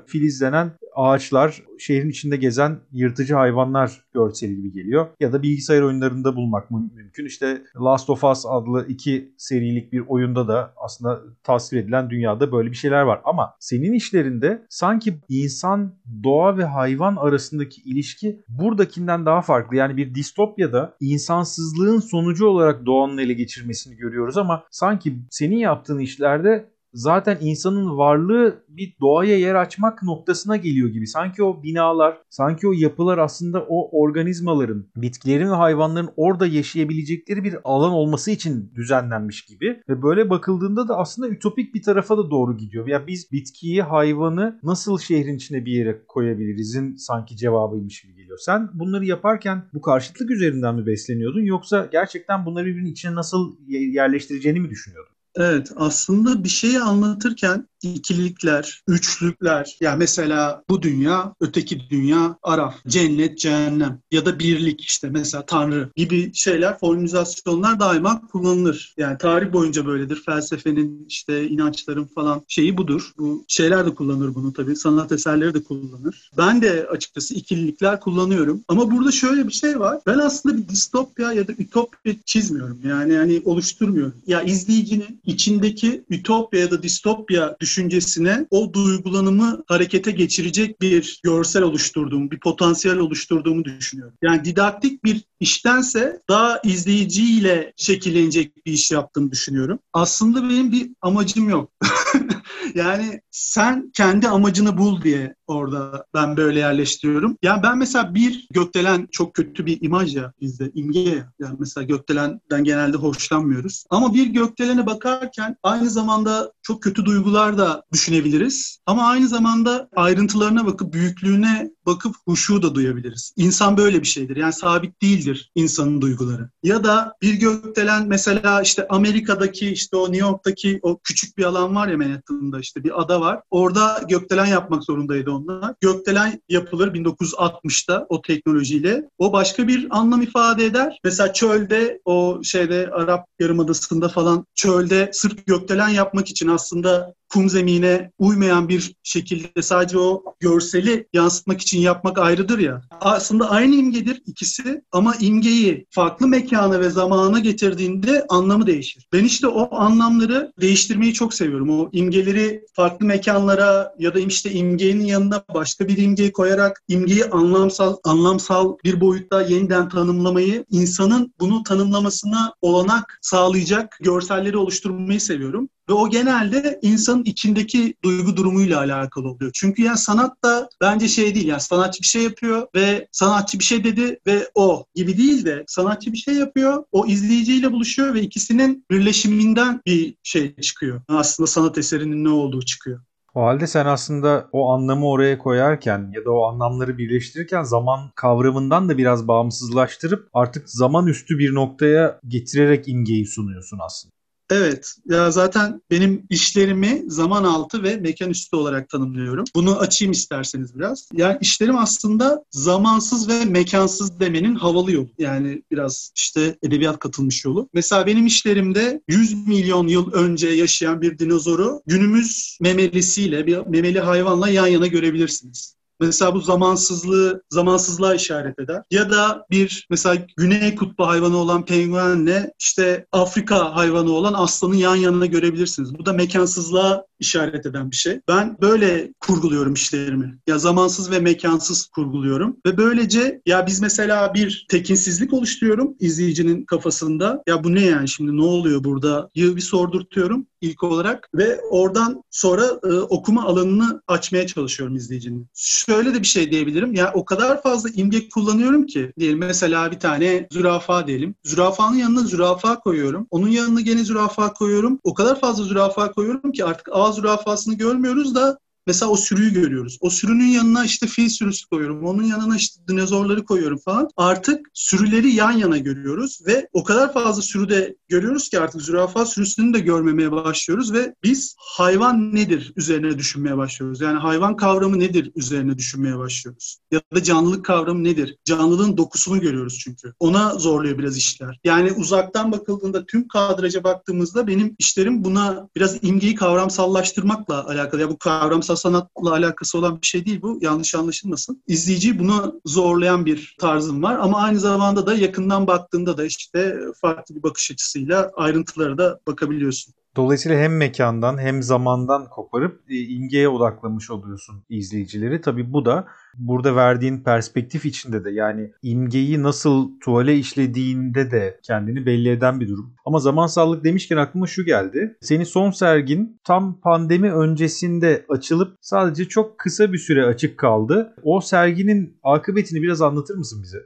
filizlenen 0.07 0.71
ağaçlar, 0.95 1.63
şehrin 1.79 2.09
içinde 2.09 2.37
gezen 2.37 2.79
yırtıcı 2.91 3.35
hayvanlar 3.35 4.01
görseli 4.13 4.55
gibi 4.55 4.71
geliyor. 4.71 5.07
Ya 5.19 5.33
da 5.33 5.43
bilgisayar 5.43 5.81
oyunlarında 5.81 6.35
bulmak 6.35 6.71
mümkün. 6.71 7.25
İşte 7.25 7.61
Last 7.81 8.09
of 8.09 8.23
Us 8.23 8.45
adlı 8.45 8.85
iki 8.87 9.33
serilik 9.37 9.93
bir 9.93 10.03
oyunda 10.07 10.47
da 10.47 10.73
aslında 10.77 11.21
tasvir 11.43 11.77
edilen 11.77 12.09
dünyada 12.09 12.51
böyle 12.51 12.71
bir 12.71 12.75
şeyler 12.75 13.01
var. 13.01 13.21
Ama 13.23 13.53
senin 13.59 13.93
işlerinde 13.93 14.65
sanki 14.69 15.19
insan, 15.29 15.95
doğa 16.23 16.57
ve 16.57 16.63
hayvan 16.63 17.15
arasındaki 17.15 17.81
ilişki 17.81 18.41
buradakinden 18.49 19.25
daha 19.25 19.41
farklı. 19.41 19.75
Yani 19.75 19.97
bir 19.97 20.15
distopyada 20.15 20.95
insansızlığın 20.99 21.99
sonucu 21.99 22.47
olarak 22.47 22.85
doğanın 22.85 23.17
ele 23.17 23.33
geçirmesini 23.33 23.95
görüyoruz 23.95 24.37
ama 24.37 24.63
sanki 24.71 25.15
senin 25.29 25.57
yaptığın 25.57 25.99
işlerde 25.99 26.69
zaten 26.93 27.37
insanın 27.41 27.97
varlığı 27.97 28.63
bir 28.69 28.95
doğaya 29.01 29.39
yer 29.39 29.55
açmak 29.55 30.03
noktasına 30.03 30.57
geliyor 30.57 30.89
gibi. 30.89 31.07
Sanki 31.07 31.43
o 31.43 31.63
binalar, 31.63 32.17
sanki 32.29 32.67
o 32.67 32.71
yapılar 32.71 33.17
aslında 33.17 33.65
o 33.69 34.01
organizmaların, 34.01 34.85
bitkilerin 34.95 35.49
ve 35.49 35.55
hayvanların 35.55 36.09
orada 36.15 36.47
yaşayabilecekleri 36.47 37.43
bir 37.43 37.55
alan 37.63 37.91
olması 37.91 38.31
için 38.31 38.71
düzenlenmiş 38.75 39.45
gibi. 39.45 39.81
Ve 39.89 40.01
böyle 40.01 40.29
bakıldığında 40.29 40.87
da 40.87 40.97
aslında 40.97 41.29
ütopik 41.29 41.73
bir 41.75 41.81
tarafa 41.81 42.17
da 42.17 42.31
doğru 42.31 42.57
gidiyor. 42.57 42.87
Ya 42.87 43.07
biz 43.07 43.31
bitkiyi, 43.31 43.81
hayvanı 43.81 44.59
nasıl 44.63 44.99
şehrin 44.99 45.35
içine 45.35 45.65
bir 45.65 45.71
yere 45.71 46.01
koyabilirizin 46.07 46.95
sanki 46.95 47.37
cevabıymış 47.37 48.01
gibi 48.01 48.15
geliyor. 48.15 48.37
Sen 48.41 48.69
bunları 48.73 49.05
yaparken 49.05 49.63
bu 49.73 49.81
karşıtlık 49.81 50.31
üzerinden 50.31 50.75
mi 50.75 50.85
besleniyordun 50.85 51.41
yoksa 51.41 51.89
gerçekten 51.91 52.45
bunları 52.45 52.65
birbirinin 52.65 52.91
içine 52.91 53.15
nasıl 53.15 53.55
yerleştireceğini 53.67 54.59
mi 54.59 54.69
düşünüyordun? 54.69 55.18
Evet 55.39 55.71
aslında 55.75 56.43
bir 56.43 56.49
şeyi 56.49 56.79
anlatırken 56.79 57.67
ikililikler, 57.83 58.81
üçlükler 58.87 59.77
yani 59.81 59.97
mesela 59.97 60.63
bu 60.69 60.81
dünya, 60.81 61.35
öteki 61.39 61.89
dünya, 61.89 62.37
araf, 62.43 62.75
cennet, 62.87 63.37
cehennem 63.37 63.99
ya 64.11 64.25
da 64.25 64.39
birlik 64.39 64.81
işte 64.81 65.09
mesela 65.09 65.45
tanrı 65.45 65.89
gibi 65.95 66.31
şeyler, 66.33 66.79
formülizasyonlar 66.79 67.79
daima 67.79 68.21
kullanılır. 68.27 68.93
Yani 68.97 69.17
tarih 69.17 69.53
boyunca 69.53 69.85
böyledir. 69.85 70.21
Felsefenin 70.25 71.05
işte 71.09 71.47
inançların 71.47 72.05
falan 72.05 72.41
şeyi 72.47 72.77
budur. 72.77 73.11
Bu 73.17 73.45
şeyler 73.47 73.85
de 73.85 73.95
kullanır 73.95 74.35
bunu 74.35 74.53
tabii. 74.53 74.75
Sanat 74.75 75.11
eserleri 75.11 75.53
de 75.53 75.63
kullanır. 75.63 76.31
Ben 76.37 76.61
de 76.61 76.87
açıkçası 76.91 77.33
ikililikler 77.33 77.99
kullanıyorum. 77.99 78.61
Ama 78.67 78.91
burada 78.91 79.11
şöyle 79.11 79.47
bir 79.47 79.53
şey 79.53 79.79
var. 79.79 79.99
Ben 80.07 80.17
aslında 80.17 80.57
bir 80.57 80.67
distopya 80.69 81.33
ya 81.33 81.47
da 81.47 81.51
ütopya 81.51 82.13
çizmiyorum. 82.25 82.79
Yani 82.85 83.15
hani 83.15 83.41
oluşturmuyorum. 83.45 84.15
Ya 84.27 84.41
izleyicinin 84.41 85.21
içindeki 85.25 86.03
ütopya 86.09 86.59
ya 86.59 86.71
da 86.71 86.83
distopya 86.83 87.55
düşüncesine 87.69 88.47
o 88.49 88.73
duygulanımı 88.73 89.63
harekete 89.67 90.11
geçirecek 90.11 90.81
bir 90.81 91.19
görsel 91.23 91.63
oluşturduğumu, 91.63 92.31
bir 92.31 92.39
potansiyel 92.39 92.97
oluşturduğumu 92.97 93.65
düşünüyorum. 93.65 94.13
Yani 94.21 94.45
didaktik 94.45 95.03
bir 95.03 95.23
iştense 95.39 96.21
daha 96.29 96.59
izleyiciyle 96.63 97.73
şekillenecek 97.75 98.65
bir 98.65 98.73
iş 98.73 98.91
yaptığımı 98.91 99.31
düşünüyorum. 99.31 99.79
Aslında 99.93 100.43
benim 100.43 100.71
bir 100.71 100.89
amacım 101.01 101.49
yok. 101.49 101.71
yani 102.79 103.21
sen 103.31 103.91
kendi 103.93 104.27
amacını 104.27 104.77
bul 104.77 105.01
diye 105.01 105.35
orada 105.47 106.05
ben 106.13 106.37
böyle 106.37 106.59
yerleştiriyorum. 106.59 107.37
Yani 107.43 107.63
ben 107.63 107.77
mesela 107.77 108.15
bir 108.15 108.47
gökdelen 108.51 109.07
çok 109.11 109.33
kötü 109.33 109.65
bir 109.65 109.77
imaj 109.81 110.15
ya 110.15 110.33
bizde 110.41 110.71
imge 110.73 110.99
ya. 110.99 111.33
Yani 111.39 111.55
mesela 111.59 111.85
gökdelenden 111.85 112.63
genelde 112.63 112.97
hoşlanmıyoruz. 112.97 113.83
Ama 113.89 114.13
bir 114.13 114.27
gökdelene 114.27 114.85
bakarken 114.85 115.55
aynı 115.63 115.89
zamanda 115.89 116.51
çok 116.61 116.83
kötü 116.83 117.05
duygular 117.05 117.57
da 117.57 117.83
düşünebiliriz. 117.93 118.79
Ama 118.85 119.07
aynı 119.07 119.27
zamanda 119.27 119.89
ayrıntılarına 119.95 120.65
bakıp 120.65 120.93
büyüklüğüne 120.93 121.71
bakıp 121.85 122.15
huşu 122.25 122.61
da 122.61 122.75
duyabiliriz. 122.75 123.33
İnsan 123.37 123.77
böyle 123.77 124.01
bir 124.01 124.07
şeydir. 124.07 124.35
Yani 124.35 124.53
sabit 124.53 125.01
değildir 125.01 125.51
insanın 125.55 126.01
duyguları. 126.01 126.49
Ya 126.63 126.83
da 126.83 127.13
bir 127.21 127.33
gökdelen 127.33 128.07
mesela 128.07 128.61
işte 128.61 128.87
Amerika'daki 128.87 129.69
işte 129.69 129.97
o 129.97 130.11
New 130.11 130.27
York'taki 130.27 130.79
o 130.81 130.99
küçük 131.03 131.37
bir 131.37 131.43
alan 131.43 131.75
var 131.75 131.87
ya 131.87 131.97
Manhattan'da 131.97 132.59
işte 132.69 132.83
bir 132.83 133.01
ada 133.01 133.21
var. 133.21 133.41
Orada 133.51 134.01
gökdelen 134.09 134.45
yapmak 134.45 134.83
zorundaydı 134.83 135.31
onlar. 135.31 135.73
Gökdelen 135.81 136.41
yapılır 136.49 136.93
1960'ta 136.93 138.05
o 138.09 138.21
teknolojiyle. 138.21 139.09
O 139.17 139.33
başka 139.33 139.67
bir 139.67 139.87
anlam 139.89 140.21
ifade 140.21 140.65
eder. 140.65 140.99
Mesela 141.03 141.33
çölde 141.33 141.99
o 142.05 142.39
şeyde 142.43 142.89
Arap 142.93 143.25
Yarımadası'nda 143.39 144.09
falan 144.09 144.45
çölde 144.55 145.09
sırf 145.13 145.45
gökdelen 145.45 145.89
yapmak 145.89 146.27
için 146.27 146.47
aslında 146.47 147.13
kum 147.33 147.49
zemine 147.49 148.11
uymayan 148.19 148.69
bir 148.69 148.95
şekilde 149.03 149.61
sadece 149.61 149.97
o 149.97 150.23
görseli 150.39 151.07
yansıtmak 151.13 151.61
için 151.61 151.79
yapmak 151.79 152.17
ayrıdır 152.17 152.59
ya. 152.59 152.81
Aslında 153.01 153.49
aynı 153.49 153.75
imgedir 153.75 154.21
ikisi 154.25 154.81
ama 154.91 155.15
imgeyi 155.19 155.85
farklı 155.89 156.27
mekana 156.27 156.79
ve 156.79 156.89
zamana 156.89 157.39
getirdiğinde 157.39 158.25
anlamı 158.29 158.67
değişir. 158.67 159.07
Ben 159.13 159.23
işte 159.23 159.47
o 159.47 159.75
anlamları 159.75 160.53
değiştirmeyi 160.61 161.13
çok 161.13 161.33
seviyorum. 161.33 161.69
O 161.69 161.89
imgeleri 161.91 162.63
farklı 162.73 163.05
mekanlara 163.05 163.95
ya 163.99 164.13
da 164.13 164.19
işte 164.19 164.51
imgenin 164.51 165.05
yanına 165.05 165.43
başka 165.53 165.87
bir 165.87 165.97
imgeyi 165.97 166.31
koyarak 166.31 166.83
imgeyi 166.87 167.25
anlamsal 167.25 167.95
anlamsal 168.03 168.77
bir 168.83 169.01
boyutta 169.01 169.41
yeniden 169.41 169.89
tanımlamayı, 169.89 170.65
insanın 170.69 171.33
bunu 171.39 171.63
tanımlamasına 171.63 172.53
olanak 172.61 173.19
sağlayacak 173.21 173.97
görselleri 174.01 174.57
oluşturmayı 174.57 175.21
seviyorum. 175.21 175.69
Ve 175.89 175.93
o 175.93 176.09
genelde 176.09 176.79
insanın 176.81 177.23
içindeki 177.23 177.93
duygu 178.03 178.37
durumuyla 178.37 178.79
alakalı 178.79 179.29
oluyor. 179.29 179.51
Çünkü 179.53 179.83
yani 179.83 179.97
sanat 179.97 180.43
da 180.43 180.69
bence 180.81 181.07
şey 181.07 181.35
değil 181.35 181.47
yani 181.47 181.61
sanatçı 181.61 182.01
bir 182.01 182.07
şey 182.07 182.23
yapıyor 182.23 182.67
ve 182.75 183.07
sanatçı 183.11 183.59
bir 183.59 183.63
şey 183.63 183.83
dedi 183.83 184.19
ve 184.27 184.49
o 184.55 184.85
gibi 184.95 185.17
değil 185.17 185.45
de 185.45 185.63
sanatçı 185.67 186.11
bir 186.11 186.17
şey 186.17 186.35
yapıyor, 186.35 186.83
o 186.91 187.05
izleyiciyle 187.05 187.71
buluşuyor 187.71 188.13
ve 188.13 188.21
ikisinin 188.21 188.85
birleşiminden 188.91 189.81
bir 189.85 190.15
şey 190.23 190.55
çıkıyor. 190.55 191.01
Aslında 191.07 191.47
sanat 191.47 191.77
eserinin 191.77 192.23
ne 192.23 192.29
olduğu 192.29 192.61
çıkıyor. 192.61 192.99
O 193.35 193.41
halde 193.41 193.67
sen 193.67 193.85
aslında 193.85 194.49
o 194.51 194.69
anlamı 194.69 195.09
oraya 195.09 195.37
koyarken 195.37 196.11
ya 196.15 196.25
da 196.25 196.31
o 196.31 196.43
anlamları 196.43 196.97
birleştirirken 196.97 197.63
zaman 197.63 198.11
kavramından 198.15 198.89
da 198.89 198.97
biraz 198.97 199.27
bağımsızlaştırıp 199.27 200.29
artık 200.33 200.69
zaman 200.69 201.07
üstü 201.07 201.39
bir 201.39 201.53
noktaya 201.53 202.19
getirerek 202.27 202.87
imgeyi 202.87 203.25
sunuyorsun 203.25 203.79
aslında. 203.81 204.18
Evet. 204.49 204.95
Ya 205.09 205.31
zaten 205.31 205.81
benim 205.91 206.25
işlerimi 206.29 207.03
zaman 207.07 207.43
altı 207.43 207.83
ve 207.83 207.95
mekan 207.95 208.29
üstü 208.29 208.55
olarak 208.55 208.89
tanımlıyorum. 208.89 209.45
Bunu 209.55 209.77
açayım 209.79 210.11
isterseniz 210.11 210.75
biraz. 210.75 211.09
Yani 211.13 211.37
işlerim 211.41 211.77
aslında 211.77 212.43
zamansız 212.51 213.29
ve 213.29 213.45
mekansız 213.45 214.19
demenin 214.19 214.55
havalı 214.55 214.91
yolu. 214.91 215.09
Yani 215.17 215.63
biraz 215.71 216.11
işte 216.15 216.57
edebiyat 216.63 216.99
katılmış 216.99 217.45
yolu. 217.45 217.69
Mesela 217.73 218.07
benim 218.07 218.25
işlerimde 218.25 219.01
100 219.07 219.47
milyon 219.47 219.87
yıl 219.87 220.11
önce 220.11 220.49
yaşayan 220.49 221.01
bir 221.01 221.19
dinozoru 221.19 221.81
günümüz 221.85 222.57
memelisiyle 222.61 223.47
bir 223.47 223.57
memeli 223.57 223.99
hayvanla 223.99 224.49
yan 224.49 224.67
yana 224.67 224.87
görebilirsiniz. 224.87 225.78
Mesela 225.99 226.35
bu 226.35 226.41
zamansızlığı, 226.41 227.43
zamansızlığa 227.49 228.15
işaret 228.15 228.59
eder. 228.59 228.83
Ya 228.91 229.11
da 229.11 229.45
bir 229.51 229.87
mesela 229.89 230.25
Güney 230.37 230.75
Kutbu 230.75 231.07
hayvanı 231.07 231.37
olan 231.37 231.65
penguenle 231.65 232.53
işte 232.59 233.05
Afrika 233.11 233.75
hayvanı 233.75 234.11
olan 234.11 234.33
aslanı 234.33 234.75
yan 234.75 234.95
yana 234.95 235.25
görebilirsiniz. 235.25 235.99
Bu 235.99 236.05
da 236.05 236.13
mekansızlığa 236.13 237.05
işaret 237.19 237.65
eden 237.65 237.91
bir 237.91 237.95
şey. 237.95 238.19
Ben 238.27 238.57
böyle 238.61 239.13
kurguluyorum 239.19 239.73
işlerimi. 239.73 240.39
Ya 240.47 240.57
zamansız 240.59 241.11
ve 241.11 241.19
mekansız 241.19 241.85
kurguluyorum. 241.85 242.57
Ve 242.65 242.77
böylece 242.77 243.41
ya 243.45 243.67
biz 243.67 243.81
mesela 243.81 244.33
bir 244.33 244.65
tekinsizlik 244.69 245.33
oluşturuyorum 245.33 245.95
izleyicinin 245.99 246.65
kafasında. 246.65 247.43
Ya 247.47 247.63
bu 247.63 247.75
ne 247.75 247.85
yani 247.85 248.07
şimdi 248.07 248.37
ne 248.37 248.43
oluyor 248.43 248.83
burada? 248.83 249.29
Yıl 249.35 249.55
bir 249.55 249.61
sordurtuyorum 249.61 250.47
ilk 250.61 250.83
olarak 250.83 251.29
ve 251.33 251.61
oradan 251.69 252.23
sonra 252.31 252.65
e, 252.83 252.93
okuma 252.93 253.43
alanını 253.43 254.01
açmaya 254.07 254.47
çalışıyorum 254.47 254.95
izleyicinin. 254.95 255.47
Şöyle 255.53 256.13
de 256.13 256.21
bir 256.21 256.27
şey 256.27 256.51
diyebilirim. 256.51 256.93
Ya 256.93 257.11
o 257.13 257.25
kadar 257.25 257.63
fazla 257.63 257.89
imge 257.89 258.29
kullanıyorum 258.29 258.85
ki 258.85 259.13
diyelim 259.19 259.39
mesela 259.39 259.91
bir 259.91 259.99
tane 259.99 260.47
zürafa 260.51 261.07
diyelim. 261.07 261.35
Zürafanın 261.43 261.97
yanına 261.97 262.21
zürafa 262.21 262.79
koyuyorum. 262.79 263.27
Onun 263.31 263.47
yanına 263.47 263.81
gene 263.81 264.03
zürafa 264.03 264.53
koyuyorum. 264.53 264.99
O 265.03 265.13
kadar 265.13 265.39
fazla 265.39 265.63
zürafa 265.63 266.11
koyuyorum 266.11 266.51
ki 266.51 266.65
artık 266.65 266.89
A 266.91 267.11
zürafasını 267.11 267.73
görmüyoruz 267.73 268.35
da 268.35 268.59
mesela 268.89 269.11
o 269.11 269.15
sürüyü 269.15 269.53
görüyoruz. 269.53 269.97
O 270.01 270.09
sürünün 270.09 270.47
yanına 270.47 270.85
işte 270.85 271.07
fil 271.07 271.29
sürüsü 271.29 271.67
koyuyorum. 271.67 272.05
Onun 272.05 272.23
yanına 272.23 272.55
işte 272.55 272.81
dinozorları 272.87 273.45
koyuyorum 273.45 273.77
falan. 273.85 274.09
Artık 274.17 274.69
sürüleri 274.73 275.31
yan 275.31 275.51
yana 275.51 275.77
görüyoruz 275.77 276.39
ve 276.47 276.67
o 276.73 276.83
kadar 276.83 277.13
fazla 277.13 277.41
sürüde 277.41 277.95
görüyoruz 278.07 278.49
ki 278.49 278.59
artık 278.59 278.81
zürafa 278.81 279.25
sürüsünü 279.25 279.73
de 279.73 279.79
görmemeye 279.79 280.31
başlıyoruz 280.31 280.93
ve 280.93 281.15
biz 281.23 281.55
hayvan 281.57 282.35
nedir 282.35 282.73
üzerine 282.75 283.17
düşünmeye 283.17 283.57
başlıyoruz. 283.57 284.01
Yani 284.01 284.19
hayvan 284.19 284.55
kavramı 284.55 284.99
nedir 284.99 285.31
üzerine 285.35 285.77
düşünmeye 285.77 286.17
başlıyoruz. 286.17 286.77
Ya 286.91 287.01
da 287.15 287.23
canlılık 287.23 287.65
kavramı 287.65 288.03
nedir? 288.03 288.37
Canlılığın 288.45 288.97
dokusunu 288.97 289.41
görüyoruz 289.41 289.79
çünkü. 289.83 290.13
Ona 290.19 290.53
zorluyor 290.53 290.97
biraz 290.97 291.17
işler. 291.17 291.59
Yani 291.63 291.91
uzaktan 291.91 292.51
bakıldığında 292.51 293.05
tüm 293.05 293.27
kadraja 293.27 293.83
baktığımızda 293.83 294.47
benim 294.47 294.75
işlerim 294.79 295.23
buna 295.23 295.69
biraz 295.75 296.03
imgeyi 296.03 296.35
kavramsallaştırmakla 296.35 297.67
alakalı. 297.67 298.01
Ya 298.01 298.09
bu 298.09 298.17
kavramsal 298.17 298.75
sanatla 298.79 299.31
alakası 299.31 299.77
olan 299.77 300.01
bir 300.01 300.07
şey 300.07 300.25
değil 300.25 300.41
bu. 300.41 300.59
Yanlış 300.61 300.95
anlaşılmasın. 300.95 301.63
İzleyiciyi 301.67 302.19
buna 302.19 302.53
zorlayan 302.65 303.25
bir 303.25 303.55
tarzım 303.59 304.03
var 304.03 304.19
ama 304.19 304.41
aynı 304.41 304.59
zamanda 304.59 305.07
da 305.07 305.15
yakından 305.15 305.67
baktığında 305.67 306.17
da 306.17 306.25
işte 306.25 306.79
farklı 307.01 307.35
bir 307.35 307.43
bakış 307.43 307.71
açısıyla 307.71 308.31
ayrıntılara 308.35 308.97
da 308.97 309.19
bakabiliyorsun. 309.27 309.93
Dolayısıyla 310.17 310.59
hem 310.59 310.77
mekandan 310.77 311.37
hem 311.37 311.63
zamandan 311.63 312.29
koparıp 312.29 312.81
e, 312.89 312.95
imgeye 312.95 313.49
odaklamış 313.49 314.11
oluyorsun 314.11 314.63
izleyicileri. 314.69 315.41
Tabii 315.41 315.73
bu 315.73 315.85
da 315.85 316.07
burada 316.37 316.75
verdiğin 316.75 317.23
perspektif 317.23 317.85
içinde 317.85 318.25
de 318.25 318.31
yani 318.31 318.71
imgeyi 318.81 319.43
nasıl 319.43 319.99
tuvale 319.99 320.35
işlediğinde 320.35 321.31
de 321.31 321.59
kendini 321.63 322.05
belli 322.05 322.29
eden 322.29 322.59
bir 322.59 322.67
durum. 322.67 322.95
Ama 323.05 323.19
zamansallık 323.19 323.83
demişken 323.83 324.17
aklıma 324.17 324.47
şu 324.47 324.65
geldi. 324.65 325.17
Senin 325.21 325.43
son 325.43 325.71
sergin 325.71 326.39
tam 326.43 326.81
pandemi 326.81 327.33
öncesinde 327.33 328.25
açılıp 328.29 328.77
sadece 328.81 329.25
çok 329.25 329.59
kısa 329.59 329.93
bir 329.93 329.97
süre 329.97 330.25
açık 330.25 330.57
kaldı. 330.57 331.13
O 331.23 331.41
serginin 331.41 332.19
akıbetini 332.23 332.81
biraz 332.81 333.01
anlatır 333.01 333.35
mısın 333.35 333.63
bize? 333.63 333.79